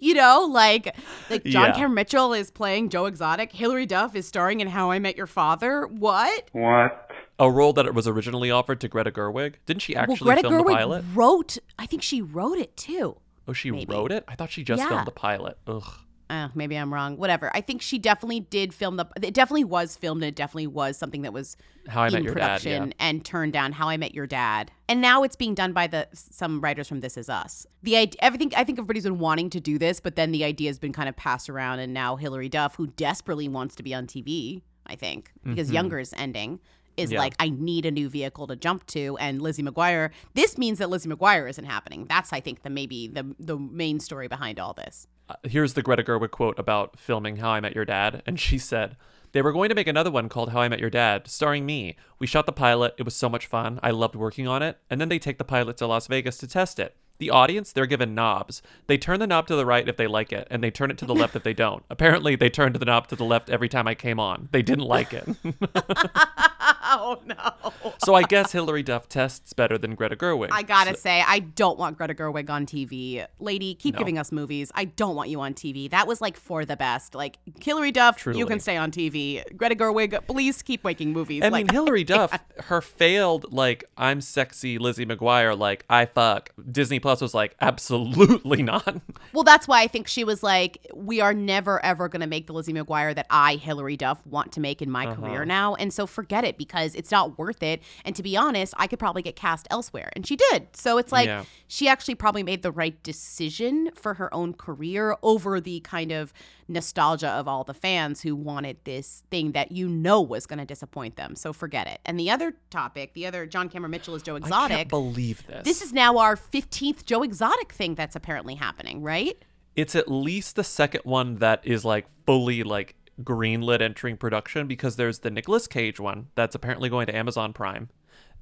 [0.00, 0.94] You know, like
[1.30, 1.72] like John Yeah.
[1.72, 3.50] Cameron Mitchell is playing Joe Exotic.
[3.52, 5.86] Hilary Duff is starring in How I Met Your Father.
[5.86, 6.44] What?
[6.52, 7.10] What?
[7.42, 9.54] A role that it was originally offered to Greta Gerwig.
[9.66, 11.04] Didn't she actually well, Greta film Gerwig the pilot?
[11.14, 11.58] wrote.
[11.78, 13.16] I think she wrote it too.
[13.48, 13.92] Oh, she maybe.
[13.92, 14.24] wrote it?
[14.28, 14.88] I thought she just Yeah.
[14.88, 15.58] filmed the pilot.
[15.66, 15.82] Ugh.
[16.30, 17.16] uh, maybe I'm wrong.
[17.18, 17.50] Whatever.
[17.54, 19.06] I think she definitely did film the.
[19.22, 21.56] It definitely was filmed, and it definitely was something that was
[21.88, 22.94] How I in Met Your Dad, production yeah.
[23.00, 23.72] and turned down.
[23.72, 27.00] How I Met Your Dad, and now it's being done by the some writers from
[27.00, 27.66] This Is Us.
[27.82, 28.52] The idea, everything.
[28.56, 31.08] I think everybody's been wanting to do this, but then the idea has been kind
[31.08, 34.94] of passed around, and now Hilary Duff, who desperately wants to be on TV, I
[34.96, 35.74] think because Mhm.
[35.74, 36.60] Younger is ending.
[36.96, 37.18] Is Yeah.
[37.20, 40.10] like I need a new vehicle to jump to, and Lizzie McGuire.
[40.34, 42.06] This means that Lizzie McGuire isn't happening.
[42.08, 45.06] That's I think the maybe the the main story behind all this.
[45.28, 48.58] Uh, Here's the Greta Gerwig quote about filming How I Met Your Dad, and she
[48.58, 48.96] said,
[49.32, 51.96] "They were going to make another one called How I Met Your Dad, starring me.
[52.18, 52.94] We shot the pilot.
[52.98, 53.78] It was so much fun.
[53.82, 54.78] I loved working on it.
[54.90, 56.96] And then they take the pilot to Las Vegas to test it.
[57.18, 58.62] The audience, they're given knobs.
[58.88, 60.98] They turn the knob to the right if they like it, and they turn it
[60.98, 61.84] to the left if they don't.
[61.88, 64.48] Apparently, they turned the knob to the left every time I came on.
[64.50, 65.28] They didn't like it.
[66.84, 67.92] oh no!
[68.04, 70.48] so I guess Hilary Duff tests better than Greta Gerwig.
[70.52, 73.24] I gotta say, I don't want Greta Gerwig on TV.
[73.38, 73.98] Lady, keep No.
[73.98, 74.72] giving us movies.
[74.74, 75.90] I don't want you on TV.
[75.90, 77.14] That was like for the best.
[77.14, 79.42] Like Hilary Duff, you can stay on TV.
[79.56, 81.42] Greta Gerwig, please keep making movies.
[81.44, 86.50] I like, mean, Hilary Duff, her failed like I'm sexy Lizzie McGuire, like I fuck.
[86.70, 89.00] Disney Plus was like absolutely not.
[89.32, 92.52] Well, that's why I think she was like, we are never ever to make the
[92.52, 95.20] Lizzie McGuire that I, Hilary Duff, want to make in my Uh-huh.
[95.20, 95.74] career now.
[95.74, 97.82] And so forget it because it's not worth it.
[98.04, 100.10] And to be honest, I could probably get cast elsewhere.
[100.14, 100.68] And she did.
[100.76, 101.44] So it's like Yeah.
[101.68, 106.32] she actually probably made the right decision for her own career over the kind of
[106.68, 110.64] nostalgia of all the fans who wanted this thing that you know was going to
[110.64, 111.34] disappoint them.
[111.36, 112.00] So forget it.
[112.04, 114.76] And the other topic, the other John Cameron Mitchell is Joe I Exotic.
[114.76, 115.64] can't believe this.
[115.64, 119.36] This is now our 15th Joe Exotic thing that's apparently happening, right?
[119.74, 124.96] it's at least the second one that is like fully like greenlit entering production because
[124.96, 127.88] there's the Nicolas Cage one that's apparently going to Amazon Prime.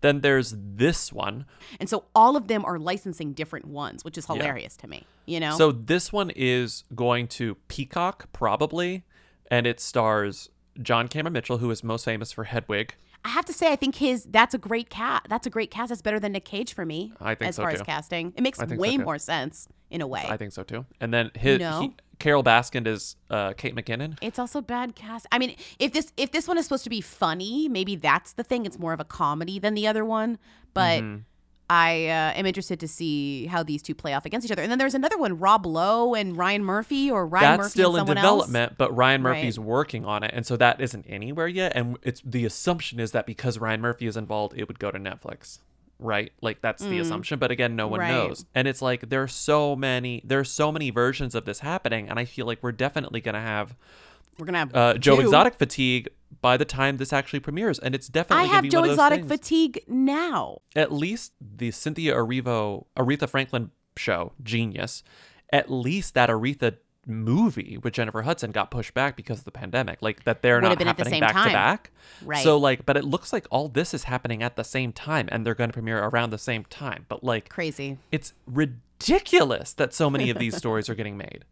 [0.01, 1.45] Then there's this one.
[1.79, 4.37] And so all of them are licensing different ones, which is Yeah.
[4.37, 5.05] hilarious to me.
[5.27, 5.57] You know?
[5.57, 9.05] So this one is going to Peacock probably,
[9.51, 10.49] and it stars
[10.81, 12.95] John Cameron Mitchell, who is most famous for Hedwig.
[13.25, 15.27] I have to say, I think his that's a great cat.
[15.29, 15.91] That's a great cast.
[15.91, 17.13] That's better than Nick Cage for me.
[17.21, 20.01] I think as so, far as casting, it makes think so, way more sense in
[20.01, 20.25] a way.
[20.29, 20.87] I think so too.
[21.01, 24.19] And then his he, Carole Baskin is uh, Kate McKinnon.
[24.21, 25.27] It's also bad cast.
[25.33, 28.45] I mean, if this if this one is supposed to be funny, maybe that's the
[28.45, 28.67] thing.
[28.67, 30.39] It's more of a comedy than the other one.
[30.75, 31.25] But Mhm.
[31.73, 34.61] I uh, am interested to see how these two play off against each other.
[34.63, 37.97] And then there's another one, Rob Lowe and Ryan Murphy, or Ryan That's Murphy still
[37.97, 38.75] in development, else.
[38.77, 39.37] but Ryan Right.
[39.37, 41.71] Murphy's working on it, and so that isn't anywhere yet.
[41.77, 44.99] And it's the assumption is that because Ryan Murphy is involved, it would go to
[44.99, 45.61] Netflix,
[46.01, 46.33] right?
[46.41, 47.01] Like that's the Mm.
[47.03, 47.39] assumption.
[47.39, 48.09] But again, no one Right.
[48.09, 51.61] knows, and it's like there are so many, there are so many versions of this
[51.61, 53.77] happening, and I feel like we're definitely gonna have
[54.39, 55.21] We're gonna have uh, Joe.
[55.21, 56.09] Exotic fatigue
[56.41, 58.97] by the time this actually premieres, and it's definitely I have be Joe one of
[58.97, 60.59] those Exotic fatigue now.
[60.75, 65.03] At least the Cynthia Erivo, Aretha Franklin show, Genius.
[65.53, 66.77] At least that Aretha
[67.11, 70.01] movie with Jennifer Hudson got pushed back because of the pandemic.
[70.01, 71.91] Like that they're Would have not been at the happening same back to back.
[72.25, 72.43] Right.
[72.43, 75.45] So like, but it looks like all this is happening at the same time, and
[75.45, 77.07] they're going to premiere around the same time.
[77.09, 77.99] But like, crazy.
[78.11, 81.45] It's ridiculous that so many of these stories are getting made.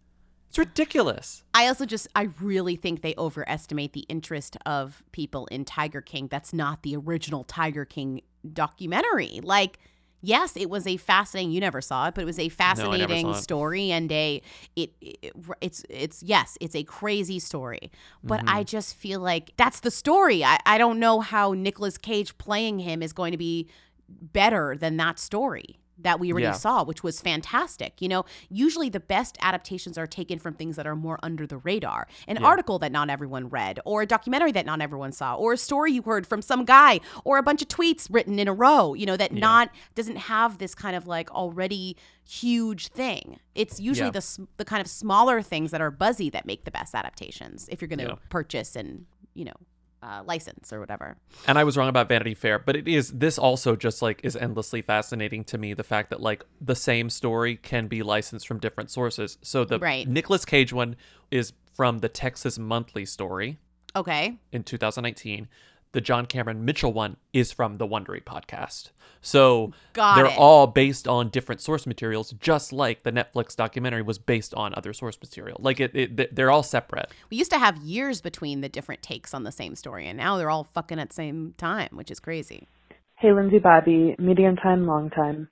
[0.48, 1.44] It's ridiculous.
[1.52, 6.28] I also just I really think they overestimate the interest of people in Tiger King.
[6.28, 9.40] That's not the original Tiger King documentary.
[9.42, 9.78] Like
[10.20, 13.34] yes, it was a fascinating you never saw it, but it was a fascinating it.
[13.34, 14.42] story and a
[14.76, 17.90] it, it it's it's yes, it's a crazy story.
[18.22, 18.48] But Mm-hmm.
[18.48, 20.44] I just feel like that's the story.
[20.44, 23.68] I I don't know how Nicolas Cage playing him is going to be
[24.08, 26.52] better than that story that we already Yeah.
[26.52, 28.00] saw, which was fantastic.
[28.00, 31.58] You know, usually the best adaptations are taken from things that are more under the
[31.58, 32.06] radar.
[32.26, 32.46] An Yeah.
[32.46, 35.92] article that not everyone read, or a documentary that not everyone saw, or a story
[35.92, 39.06] you heard from some guy, or a bunch of tweets written in a row, you
[39.06, 39.40] know, that Yeah.
[39.40, 43.40] not doesn't have this kind of like already huge thing.
[43.54, 46.94] It's usually the the kind of smaller things that are buzzy that make the best
[46.94, 49.54] adaptations if you're going to purchase and, you know,
[50.02, 51.16] uh, license or whatever.
[51.46, 54.36] And I was wrong about Vanity Fair, but it is this also just like is
[54.36, 58.58] endlessly fascinating to me the fact that like the same story can be licensed from
[58.58, 59.38] different sources.
[59.42, 60.06] So the Right.
[60.06, 60.96] Nicolas Cage one
[61.30, 63.58] is from the Texas Monthly story
[63.96, 64.38] Okay.
[64.52, 65.48] in 2019.
[65.92, 68.90] The John Cameron Mitchell one is from the Wondery podcast.
[69.20, 70.38] So Got they're it.
[70.38, 74.92] all based on different source materials, just like the Netflix documentary was based on other
[74.92, 75.58] source material.
[75.60, 77.10] Like it, it they're all separate.
[77.30, 80.36] We used to have years between the different takes on the same story, and now
[80.36, 82.68] they're all fucking at the same time, which is crazy.
[83.16, 85.48] Hey, Lindsay Bobby, medium time, long time.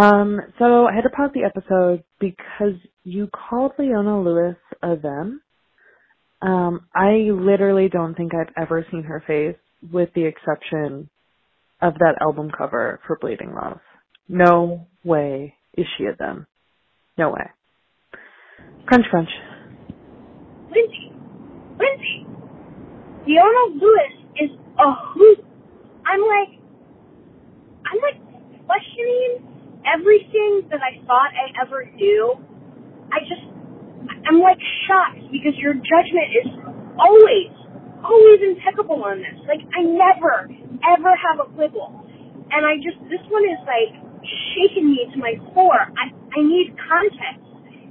[0.00, 5.42] Um, so I had to pause the episode because you called Leona Lewis a them.
[6.42, 9.56] Um, I literally don't think I've ever seen her face,
[9.92, 11.08] with the exception
[11.80, 13.80] of that album cover for Bleeding Love.
[14.28, 16.46] No way is she a them.
[17.18, 17.50] No way.
[18.86, 19.28] Crunch, crunch.
[20.70, 22.26] Lindsay,
[23.26, 25.44] Leona Lewis is a hoot.
[26.06, 26.60] I'm like,
[27.84, 28.20] I'm like
[28.66, 32.34] questioning everything that I thought I ever knew.
[33.12, 33.44] I just,
[34.28, 36.48] I'm like shocked because your judgment is
[36.98, 37.52] always,
[38.04, 39.36] always impeccable on this.
[39.48, 40.48] Like I never,
[40.84, 41.90] ever have a quibble.
[42.52, 43.92] And I just, this one is like
[44.54, 45.88] shaking me to my core.
[45.98, 47.42] I, I need context.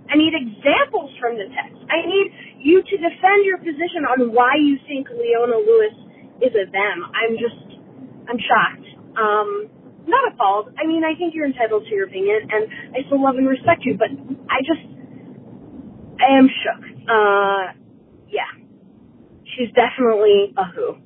[0.09, 1.79] I need examples from the text.
[1.89, 2.27] I need
[2.59, 5.95] you to defend your position on why you think Leona Lewis
[6.45, 6.97] is a them.
[7.11, 7.61] I'm just,
[8.29, 8.87] I'm shocked.
[9.17, 9.69] Um,
[10.07, 10.75] not appalled.
[10.77, 13.83] I mean, I think you're entitled to your opinion, and I still love and respect
[13.85, 14.09] you, but
[14.51, 14.85] I just,
[16.19, 16.81] I am shook.
[17.09, 17.82] Uh.
[19.55, 20.97] She's definitely a who.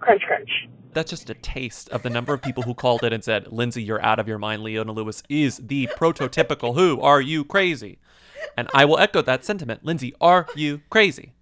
[0.00, 0.50] Crunch, crunch.
[0.92, 3.82] That's just a taste of the number of people who called it and said, Lindsay,
[3.82, 4.62] you're out of your mind.
[4.62, 7.00] Leona Lewis is the prototypical who.
[7.00, 7.98] Are you crazy?
[8.56, 9.84] And I will echo that sentiment.
[9.84, 11.32] Lindsay, are you crazy?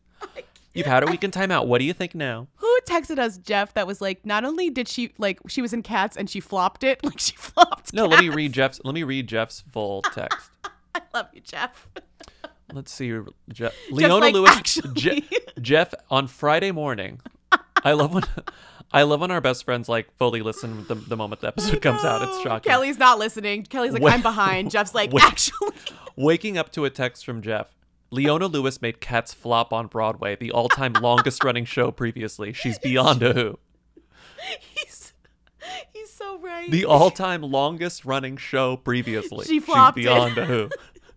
[0.74, 1.68] You've had a week in timeout.
[1.68, 2.48] What do you think now?
[2.56, 5.82] Who texted us, Jeff, that was like, not only did she, like, she was in
[5.82, 8.80] Cats and she flopped it, like, she flopped No, let me read Jeff's.
[8.82, 10.50] Let me read Jeff's full text.
[10.96, 11.88] I love you, Jeff.
[12.74, 13.16] Let's see,
[13.50, 13.72] Jeff.
[13.90, 14.50] Leona like, Lewis.
[14.50, 14.94] actually.
[14.94, 15.28] Je-
[15.60, 17.20] Jeff on Friday morning.
[17.84, 18.24] I love when.
[18.92, 22.04] I love when our best friends like fully listen the, the moment the episode comes
[22.04, 22.22] out.
[22.22, 22.70] It's shocking.
[22.70, 23.64] Kelly's not listening.
[23.64, 24.70] Kelly's like, I'm behind.
[24.70, 25.24] Jeff's like, Wait.
[25.24, 25.72] actually.
[26.16, 27.74] Waking up to a text from Jeff.
[28.10, 32.52] Leona Lewis made Cats flop on Broadway, the all-time longest running show previously.
[32.52, 33.58] She's beyond a who.
[34.60, 35.12] He's
[35.92, 36.70] he's so right.
[36.70, 39.46] The all-time longest running show previously.
[39.46, 39.98] She flopped.
[39.98, 40.70] She's beyond a who.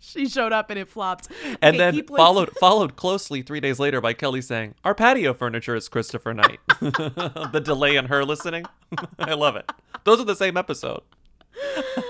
[0.08, 1.28] She showed up and it flopped.
[1.62, 5.76] And Okay, then followed followed closely three days later by Kelly saying, "Our patio furniture
[5.76, 8.66] is Christopher Knight." the delay in her listening,
[9.20, 9.70] I love it.
[10.06, 11.02] Those are the same episode.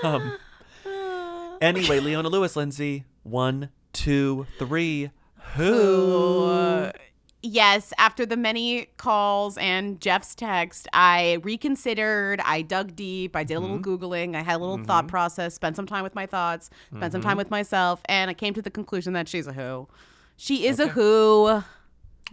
[0.03, 0.37] Um,
[1.61, 5.11] anyway, Leona Lewis, Lindsay, one, two, three.
[5.55, 6.91] Who?
[7.49, 12.41] Yes, after the many calls and Jeff's text, I reconsidered.
[12.43, 13.37] I dug deep.
[13.37, 14.35] I did a little Googling.
[14.35, 17.25] I had a little thought process, spent some time with my thoughts, spent some Mhm.
[17.25, 19.87] time with myself, and I came to the conclusion that she's a who.
[20.35, 21.63] She is a who.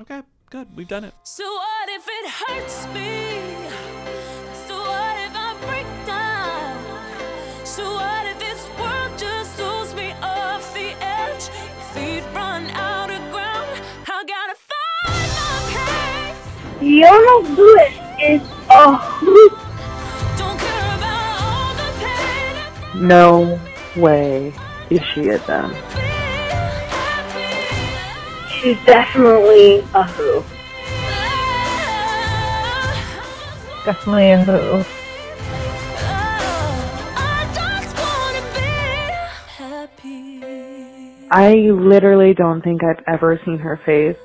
[0.01, 0.75] Okay, good.
[0.77, 1.15] We've done it.
[1.23, 3.94] So what if it hurts me?
[16.85, 19.53] Leona Lewis is a hoot.
[20.37, 23.09] Don't care about all the pain.
[23.09, 23.59] No
[23.97, 24.53] way
[24.91, 25.75] is she a them.
[28.51, 30.45] She's definitely a who.
[33.87, 34.85] Definitely a who.
[41.31, 44.19] I literally don't think I've ever seen her face.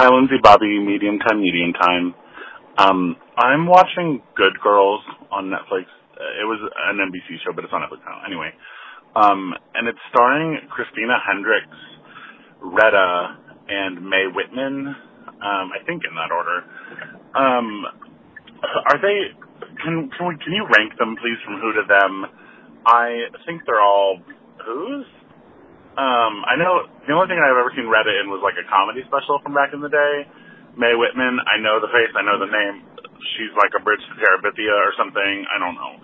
[0.00, 2.14] Hi, Lindsay, Bobby, medium time, medium time.
[2.78, 5.92] Um, I'm watching Good Girls on Netflix.
[6.40, 6.56] It was
[6.88, 8.24] an NBC show, but it's on Netflix now.
[8.24, 8.48] Anyway,
[9.14, 11.76] um, and it's starring Christina Hendricks,
[12.62, 13.36] Retta,
[13.68, 14.88] and Mae Whitman.
[14.88, 16.64] Um, I think in that order.
[17.36, 17.84] Um,
[18.88, 19.36] are they?
[19.84, 22.24] Can can we can you rank them, please, from who to them?
[22.86, 24.16] I think they're all
[24.64, 25.04] who's.
[25.98, 29.02] Um, I know the only thing I've ever seen Retta in was like a comedy
[29.06, 30.14] special from back in the day.
[30.78, 32.86] Mae Whitman, I know the face, I know the name.
[33.36, 35.34] She's like a bridge to Terabithia or something.
[35.50, 35.94] I don't know.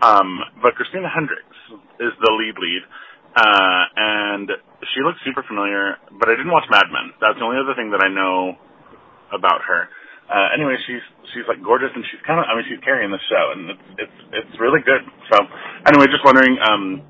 [0.00, 0.28] Um,
[0.60, 1.60] but Christina Hendricks
[2.00, 2.82] is the lead lead.
[3.30, 4.48] Uh, and
[4.92, 7.14] she looks super familiar, but I didn't watch Mad Men.
[7.22, 8.58] That's the only other thing that I know
[9.30, 9.86] about her.
[10.30, 11.02] Uh, anyway, she's
[11.34, 13.86] she's like gorgeous, and she's kind of I mean she's carrying the show, and it's
[13.98, 15.02] it's it's really good.
[15.30, 15.42] So
[15.90, 17.02] anyway, just wondering, um,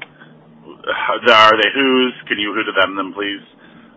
[0.87, 2.15] are they who's?
[2.29, 3.45] Can you who to them them please?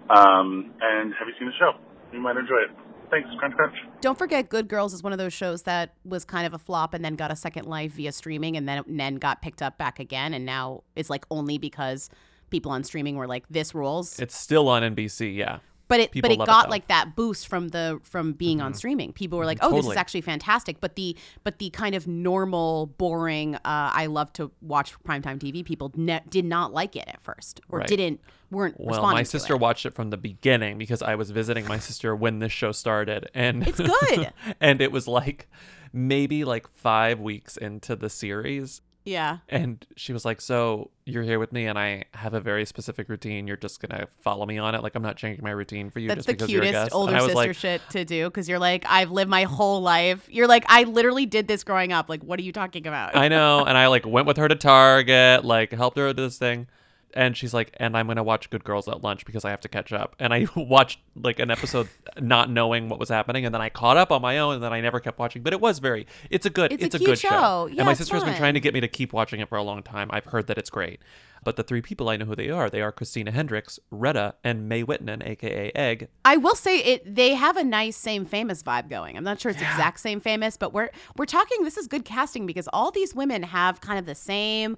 [0.09, 1.73] Um, and have you seen the show?
[2.11, 2.71] You might enjoy it.
[3.09, 3.75] Thanks, crunch crunch.
[4.01, 6.93] Don't forget, Good Girls is one of those shows that was kind of a flop
[6.93, 9.77] and then got a second life via streaming and then and then got picked up
[9.77, 12.09] back again and now it's like only because
[12.49, 14.19] people on streaming were like, this rules.
[14.19, 15.35] It's still on NBC.
[15.35, 15.59] Yeah.
[15.89, 16.69] But it People but it got though.
[16.71, 19.11] like that boost from the from being on streaming.
[19.13, 22.87] People were like, "Oh, this is actually fantastic." But the but the kind of normal,
[22.97, 25.63] boring, uh, I love to watch primetime TV.
[25.63, 27.87] People ne- did not like it at first, or Right.
[27.87, 29.59] didn't weren't Well, my sister it.
[29.59, 33.29] watched it from the beginning because I was visiting my sister when this show started,
[33.33, 34.31] and It's good.
[34.61, 35.47] and it was like
[35.91, 39.39] maybe like five weeks into the series, Yeah.
[39.49, 43.09] And she was like, "So you're here with me, and I have a very specific
[43.09, 43.47] routine.
[43.47, 44.83] You're just gonna follow me on it.
[44.83, 46.83] Like I'm not changing my routine for you That's just the because you're a cutest
[46.85, 49.29] guest." older and I was sister like, shit to do because you're like, I've lived
[49.29, 50.27] my whole life.
[50.29, 52.09] You're like, I literally did this growing up.
[52.09, 53.15] Like, what are you talking about?
[53.15, 53.65] I know.
[53.65, 56.67] And I like went with her to Target, like helped her with this thing.
[57.15, 59.69] And she's like, and I'm gonna watch Good Girls at lunch because I have to
[59.69, 60.15] catch up.
[60.19, 61.87] And I watched like an episode
[62.19, 64.73] not knowing what was happening, and then I caught up on my own, and then
[64.73, 65.43] I never kept watching.
[65.43, 67.65] But it was very, it's a good, It's a it's, a, cute good show.
[67.67, 69.49] and Yeah, my it's sister has been trying to get me to keep watching it
[69.49, 70.09] for a long time.
[70.11, 70.99] I've heard that it's great.
[71.43, 72.69] But the three people I know who they are.
[72.69, 76.07] They are Christina Hendricks, Retta, and Mae Whitman, aka Egg.
[76.25, 77.15] I will say it.
[77.15, 79.17] They have a nice same famous vibe going.
[79.17, 81.63] I'm not sure it's exact same famous, but we're we're talking.
[81.63, 84.77] This is good casting because all these women have kind of the same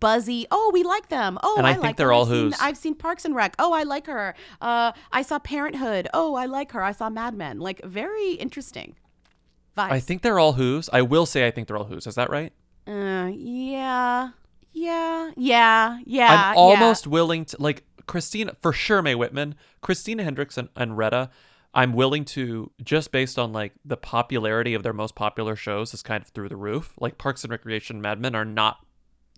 [0.00, 0.46] buzzy.
[0.50, 1.38] Oh, we like them.
[1.42, 2.12] Oh, And I I, think like they're her.
[2.12, 2.56] all I've seen, who's.
[2.60, 3.54] I've seen Parks and Rec.
[3.58, 4.34] Oh, I like her.
[4.60, 6.08] Uh, I saw Parenthood.
[6.12, 6.82] Oh, I like her.
[6.82, 7.58] I saw Mad Men.
[7.58, 8.96] Like very interesting
[9.76, 9.90] vibes.
[9.92, 10.88] I think they're all who's.
[10.92, 12.06] I will say I think they're all who's.
[12.06, 12.52] Is that right?
[12.86, 14.30] Uh, yeah,
[14.72, 16.50] yeah, yeah, yeah.
[16.50, 19.02] I'm almost willing to like Christina for sure.
[19.02, 21.30] Mae Whitman, Christina Hendricks, and, and Retta.
[21.74, 26.02] I'm willing to just based on like the popularity of their most popular shows is
[26.02, 26.94] kind of through the roof.
[27.00, 28.84] Like Parks and Recreation, Mad Men are not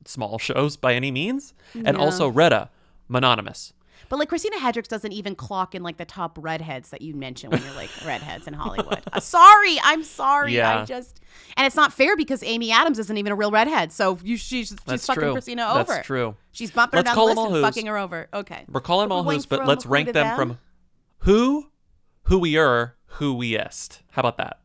[0.05, 2.71] small shows by any means, and also Retta,
[3.09, 3.73] mononymous.
[4.09, 7.53] But like Christina Hendricks doesn't even clock in like the top redheads that you mentioned
[7.53, 9.03] when you're like redheads in Hollywood.
[9.15, 10.57] Uh, sorry, I'm sorry.
[10.57, 10.81] Yeah.
[10.81, 11.21] I just
[11.57, 13.93] and it's not fair because Amy Adams isn't even a real redhead.
[13.93, 15.33] So you she's she's That's fucking true.
[15.33, 15.85] Christina over.
[15.95, 16.35] That's true.
[16.51, 18.29] She's bumping Let's her down the list and fucking her over.
[18.35, 18.65] Okay.
[18.69, 20.59] We're calling them all who's, but let's rank to them, from
[21.19, 21.71] who,
[22.25, 24.03] who we are, who we est.
[24.11, 24.59] How about that?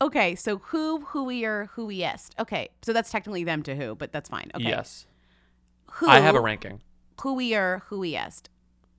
[0.00, 2.34] Okay, so who, who we are, who we est.
[2.38, 4.50] Okay, so that's technically them to who, but that's fine.
[4.54, 4.64] Okay.
[4.64, 5.06] Yes.
[5.92, 6.82] Who I have a ranking.
[7.22, 8.50] Who we are, who we est.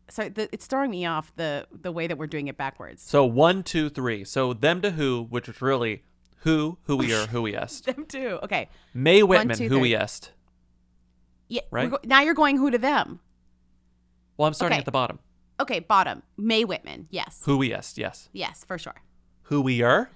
[0.09, 3.01] Sorry, the, it's throwing me off the the way that we're doing it backwards.
[3.03, 4.23] So one, two, three.
[4.23, 6.03] So them to who, which is really
[6.41, 7.85] who, who we are, who we est.
[7.85, 8.39] Them too.
[8.43, 8.69] Okay.
[8.93, 10.31] Mae One, Whitman, two, who we est.
[11.49, 11.61] Yeah.
[11.71, 11.89] Right?
[11.89, 13.19] go- now you're going who to them.
[14.37, 14.79] Well, I'm starting Okay.
[14.81, 15.19] at the bottom.
[15.59, 16.21] Okay, bottom.
[16.37, 17.07] Mae Whitman.
[17.09, 17.41] Yes.
[17.45, 18.29] Who we est, yes.
[18.31, 19.01] Yes, for sure.
[19.43, 20.11] Who we are.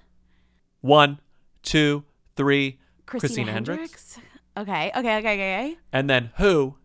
[0.80, 1.18] One,
[1.62, 2.04] two,
[2.36, 2.78] three.
[3.06, 4.18] Christina, Hendricks.
[4.56, 5.76] Okay, okay, okay, okay, okay.
[5.92, 6.76] And then who?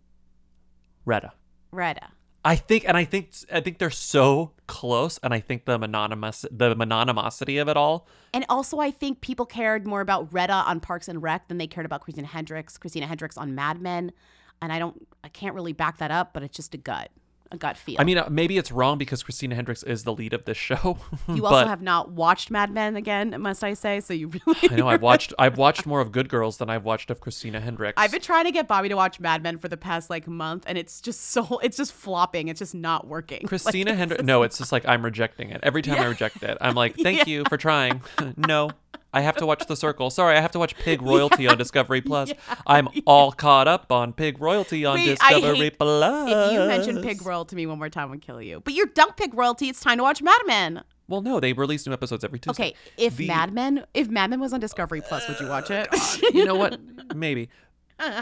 [1.05, 1.33] Retta.
[1.71, 2.09] Retta.
[2.47, 6.45] I think, and I think, I think they're so close, and I think the mononymous,
[6.49, 8.07] the mononymosity of it all.
[8.33, 11.67] And also, I think people cared more about Retta on Parks and Rec than they
[11.67, 12.77] cared about Christina Hendricks.
[12.77, 14.13] Christina Hendricks on Mad Men,
[14.61, 17.11] and I don't, I can't really back that up, but it's just a gut,
[17.51, 17.95] a gut feel.
[17.99, 20.97] I mean, uh, maybe it's wrong because Christina Hendricks is the lead of this show.
[21.27, 23.99] you also have not watched Mad Men again, must I say?
[23.99, 26.83] So you really, I know I've watched, I've watched more of Good Girls than I've
[26.83, 27.95] watched of Christina Hendricks.
[27.97, 30.63] I've been trying to get Bobby to watch Mad Men for the past like month,
[30.67, 32.47] and it's just so, it's just flopping.
[32.47, 33.41] It's just not working.
[33.47, 34.23] Christina it's Hendricks.
[34.23, 36.57] No, it's just like I'm rejecting it every time I reject it.
[36.61, 37.25] I'm like, thank Yeah.
[37.27, 38.01] you for trying.
[38.35, 38.71] no,
[39.13, 40.09] I have to watch The Circle.
[40.09, 42.31] Sorry, I have to watch Pig Royalty on Discovery Plus.
[42.67, 46.29] I'm all caught up on Pig Royalty on Wait, Discovery hate- Plus.
[46.29, 48.59] If you mention Pig Royalty to me one more time, I'll kill you.
[48.59, 49.69] But you're dunk Pig Royalty.
[49.69, 50.83] It's time to watch Mad Men.
[51.07, 52.63] Well, no, they release new episodes every Tuesday.
[52.63, 55.71] Okay, if The- Mad Men, if Mad Men was on Discovery Plus, would you watch
[55.71, 55.87] it?
[55.91, 56.79] Oh, you know what?
[57.15, 57.49] Maybe.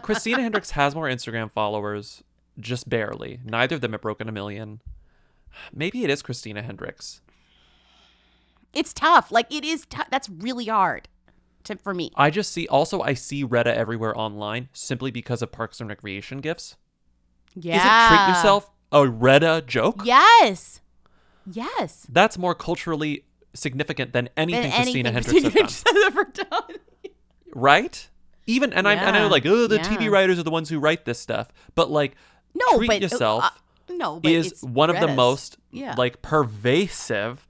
[0.04, 2.24] Christina Hendricks has more Instagram followers,
[2.60, 3.40] just barely.
[3.44, 4.80] Neither of them have broken a million.
[5.74, 7.22] Maybe it is Christina Hendricks.
[8.76, 9.32] It's tough.
[9.32, 9.86] Like it is.
[9.86, 11.08] T- that's really hard
[11.64, 12.12] to for me.
[12.16, 12.68] I just see.
[12.68, 16.76] Also, I see Retta everywhere online simply because of Parks and Recreation gifts.
[17.56, 17.76] Yeah.
[17.78, 20.02] Is it treat yourself a Retta joke?
[20.04, 20.82] Yes.
[21.52, 22.06] Yes.
[22.10, 23.24] That's more culturally
[23.54, 25.64] significant than anything Than Christina anything Hendricks has done.
[25.66, 26.80] Christina Hendricks has ever done.
[27.54, 28.10] Right?
[28.48, 29.84] Even and I, I know like oh the yeah.
[29.84, 32.16] TV writers are the ones who write this stuff, but like
[32.54, 33.50] No, treat but, uh, yourself uh,
[33.90, 35.96] no, but is it's one of the most Yeah.
[35.98, 37.45] like pervasive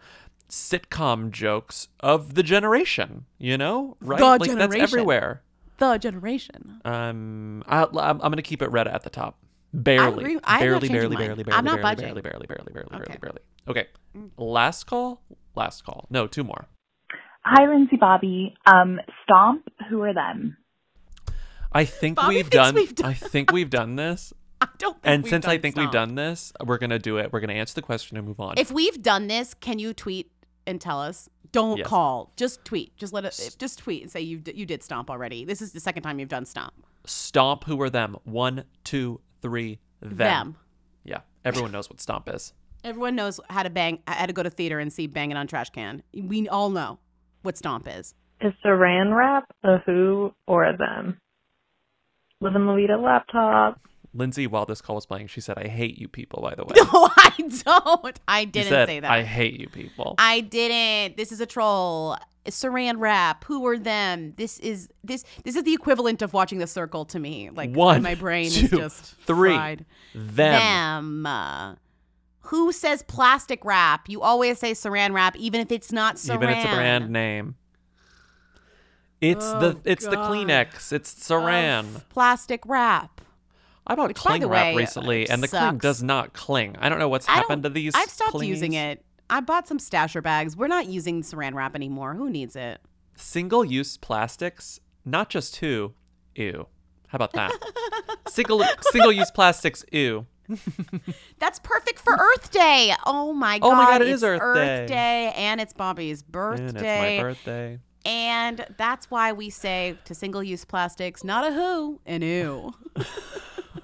[0.50, 3.26] sitcom jokes of the generation.
[3.38, 4.20] You know, right?
[4.20, 5.42] The like that's everywhere.
[5.78, 6.80] The generation.
[6.86, 9.38] Um, I, I'm, I'm gonna keep it red at the top.
[9.74, 12.06] Barely, I'm barely, barely, barely, barely, I'm not barely, budging.
[12.06, 13.18] barely, barely, barely, barely, barely, Okay.
[13.20, 13.40] barely.
[13.68, 13.88] Okay,
[14.38, 15.22] last call.
[15.54, 16.06] Last call.
[16.10, 16.68] No, two more.
[17.44, 18.56] Hi, Lindsay Bobby.
[18.66, 20.56] Um, Stomp, who are them?
[21.74, 22.74] I think Bobby we've done.
[22.74, 24.34] we've done I think we've done this.
[24.62, 27.18] I don't think And we've since I done think we've done this, we're gonna do
[27.18, 27.34] it.
[27.34, 28.54] We're gonna answer the question and move on.
[28.58, 30.32] If we've done this, can you tweet
[30.68, 31.30] and tell us?
[31.52, 31.88] Don't Yes.
[31.88, 32.34] call.
[32.36, 32.96] Just tweet.
[32.98, 33.56] Just let us.
[33.56, 35.46] Just tweet and say you d- you did stomp already.
[35.46, 36.74] This is the second time you've done stomp.
[37.06, 38.18] Stomp, who are them?
[38.24, 40.18] One, two, three, them.
[40.18, 40.56] Them.
[41.04, 42.54] Yeah, everyone knows what Stomp is.
[42.84, 44.00] Everyone knows how to bang.
[44.08, 46.04] How to go to theater and see banging on trash can.
[46.14, 47.00] We all know
[47.44, 48.16] what stomp is.
[48.42, 51.20] Is Saran wrap a who or a them?
[52.42, 53.80] Live in Lolita laptop.
[54.16, 56.76] Lindsay, while this call was playing, she said, I hate you people, by the way.
[56.78, 57.34] No, I
[57.64, 58.20] don't.
[58.28, 59.12] I didn't said, say that.
[59.12, 60.16] I hate you people.
[60.18, 61.18] I didn't.
[61.18, 62.18] This is a troll.
[62.46, 63.44] Saran wrap.
[63.46, 64.34] Who are them?
[64.38, 67.50] This is this this is the equivalent of watching The Circle to me.
[67.50, 69.56] Like One, my brain two, is just three.
[69.56, 69.86] fried.
[70.14, 71.24] Them.
[71.24, 71.78] Them.
[72.42, 74.08] Who says plastic wrap?
[74.08, 76.36] You always say Saran wrap, even if it's not Saran.
[76.36, 77.56] Even if it's a brand name.
[79.22, 80.94] It's the Oh, it's the Kleenex.
[80.94, 82.08] It's Saran.
[82.10, 83.22] Plastic wrap.
[83.88, 86.76] I bought Which, cling wrap way, uh, recently, and the cling does not cling.
[86.80, 87.94] I don't know what's happened to these.
[87.96, 89.04] I've stopped using it.
[89.30, 90.56] I bought some stasher bags.
[90.56, 92.14] We're not using Saran wrap anymore.
[92.16, 92.80] Who needs it?
[93.16, 95.94] Single-use plastics, not just two.
[96.36, 96.68] Ew.
[97.08, 97.52] How about that?
[98.28, 99.86] single single-use plastics.
[99.92, 100.26] Ew.
[101.40, 102.94] That's perfect for Earth Day.
[103.06, 103.68] Oh my god!
[103.68, 105.34] Oh my God, it it's is Earth Day.
[105.36, 106.66] and it's Bobby's birthday.
[106.68, 107.80] And it's my birthday.
[108.06, 112.74] And that's why we say to single-use plastics, not a who, an ew.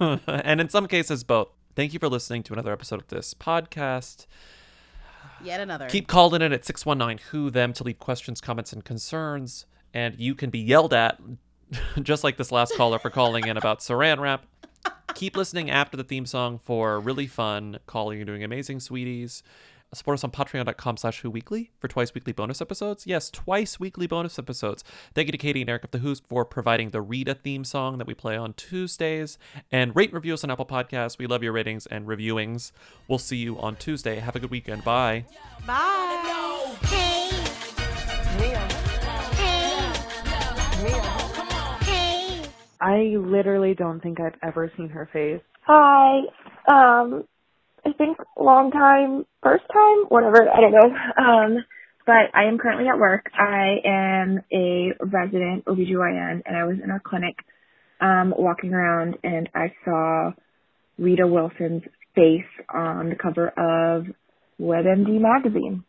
[0.00, 1.48] and in some cases, both.
[1.74, 4.26] Thank you for listening to another episode of this podcast.
[5.42, 5.88] Yet another.
[5.88, 9.66] Keep calling in at 619 Who Them to leave questions, comments, and concerns.
[9.92, 11.20] And you can be yelled at,
[12.02, 14.46] just like this last caller for calling in about saran wrap.
[15.14, 18.18] Keep listening after the theme song for really fun calling.
[18.18, 19.42] You're doing amazing, sweeties.
[19.94, 23.06] Support us on patreon.com slash who weekly for twice weekly bonus episodes.
[23.06, 24.82] Yes, twice weekly bonus episodes.
[25.14, 27.98] Thank you to Katie and Eric of the Who's for providing the Rita theme song
[27.98, 29.38] that we play on Tuesdays.
[29.70, 31.18] And rate and review us on Apple Podcasts.
[31.18, 32.72] We love your ratings and reviewings.
[33.06, 34.18] We'll see you on Tuesday.
[34.18, 34.84] Have a good weekend.
[34.84, 35.26] Bye.
[35.66, 36.74] Bye.
[36.84, 37.22] Hey.
[42.82, 45.40] I literally don't think I've ever seen her face.
[45.66, 46.22] Hi.
[46.66, 47.24] Um,
[47.84, 50.48] I think long time, first time, whatever.
[50.48, 50.96] I don't know.
[51.22, 51.64] Um,
[52.04, 53.30] but I am currently at work.
[53.32, 57.36] I am a resident OBGYN and I was in our clinic,
[58.00, 60.32] um, walking around and I saw
[60.98, 61.82] Rita Wilson's
[62.16, 64.06] face on the cover of
[64.60, 65.84] WebMD magazine.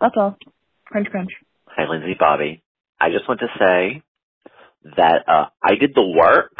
[0.00, 0.36] That's all.
[0.86, 1.30] Crunch, crunch.
[1.66, 2.62] Hi, Lindsay Bobby.
[3.00, 4.02] I just want to say
[4.96, 6.52] that uh, I did the work,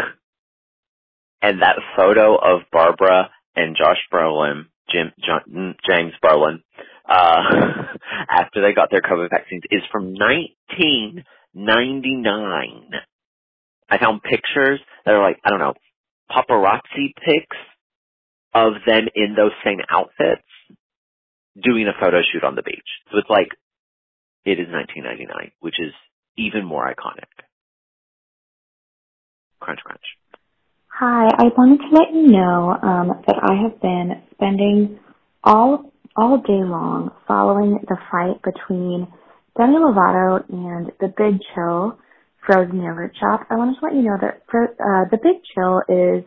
[1.42, 6.62] and that photo of Barbra and Josh Brolin, Jim, John, James Brolin,
[7.08, 7.10] uh,
[8.30, 12.90] after they got their COVID vaccines is from 1999.
[13.90, 15.74] I found pictures that are like, I don't know,
[16.30, 17.56] paparazzi pics
[18.54, 20.42] of them in those same outfits
[21.62, 22.88] doing a photo shoot on the beach.
[23.10, 23.48] So it's like,
[24.44, 25.92] it is 1999, which is
[26.36, 27.28] even more iconic.
[29.60, 30.02] Crunch, crunch.
[30.98, 35.00] Hi, I wanted to let you know um, that I have been spending
[35.44, 39.08] all all day long following the fight between
[39.58, 41.98] Demi Lovato and the Big Chill
[42.46, 43.46] frozen yogurt shop.
[43.50, 46.24] I wanted to let you know that fro- uh, the Big Chill is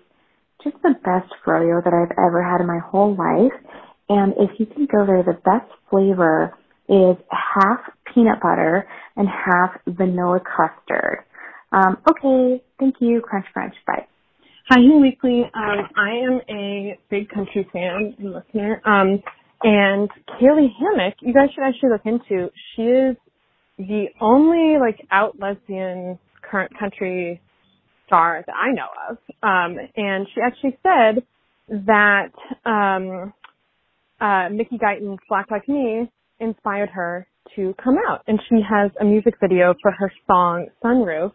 [0.63, 3.53] just the best froyo that I've ever had in my whole life.
[4.09, 6.57] And if you can go there, the best flavor
[6.89, 7.81] is half
[8.13, 8.87] peanut butter
[9.17, 11.25] and half vanilla custard.
[11.71, 13.21] Um, okay, thank you.
[13.21, 13.75] Crunch, crunch.
[13.87, 14.07] Bye.
[14.69, 15.43] Hi, Who Weekly.
[15.53, 18.81] Um, I am a big country fan and listener.
[18.83, 19.23] Um,
[19.63, 22.49] and Kaylee Hammack, you guys should actually look into.
[22.75, 23.15] She is
[23.77, 27.39] the only like out lesbian current country
[28.07, 29.17] star that I know of.
[29.41, 31.23] Um, and she actually said
[31.87, 32.33] that
[32.65, 33.33] um,
[34.19, 36.11] uh, Mickey Guyton's Black Like Me
[36.41, 37.25] inspired her
[37.55, 38.23] to come out.
[38.27, 41.31] And she has a music video for her song Sunroof,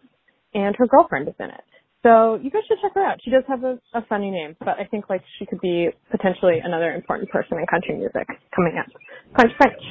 [0.53, 1.63] and her girlfriend is in it.
[2.03, 3.19] So you guys should check her out.
[3.23, 6.59] She does have a, a funny name, but I think like she could be potentially
[6.61, 8.91] another important person in country music coming up.
[9.33, 9.81] Crunch, crunch.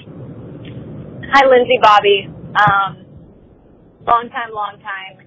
[1.33, 2.29] Hi, Lindsay Bobby.
[2.53, 3.07] Um,
[4.07, 5.27] long time, long time.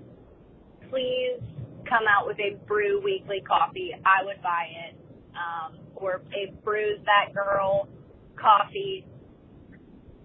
[0.92, 1.42] Please
[1.90, 3.90] come out with a Brew Weekly coffee.
[4.06, 4.96] I would buy it.
[5.34, 7.90] Um, or a Brews That Girl
[8.40, 9.08] coffee.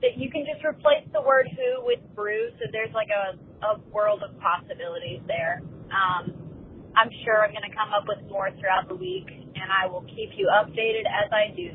[0.02, 3.80] That you can just replace the word who with brew, so there's like a, a
[3.92, 5.62] world of possibilities there.
[5.92, 6.49] Um,
[6.96, 10.02] I'm sure I'm going to come up with more throughout the week, and I will
[10.02, 11.70] keep you updated as I do.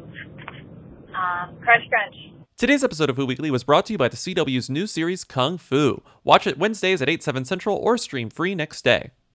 [1.15, 2.15] Um, crunch, crunch.
[2.57, 5.57] Today's episode of Who Weekly was brought to you by the CW's new series Kung
[5.57, 6.01] Fu.
[6.23, 9.11] Watch it Wednesdays at 8, 7 central or stream free next day.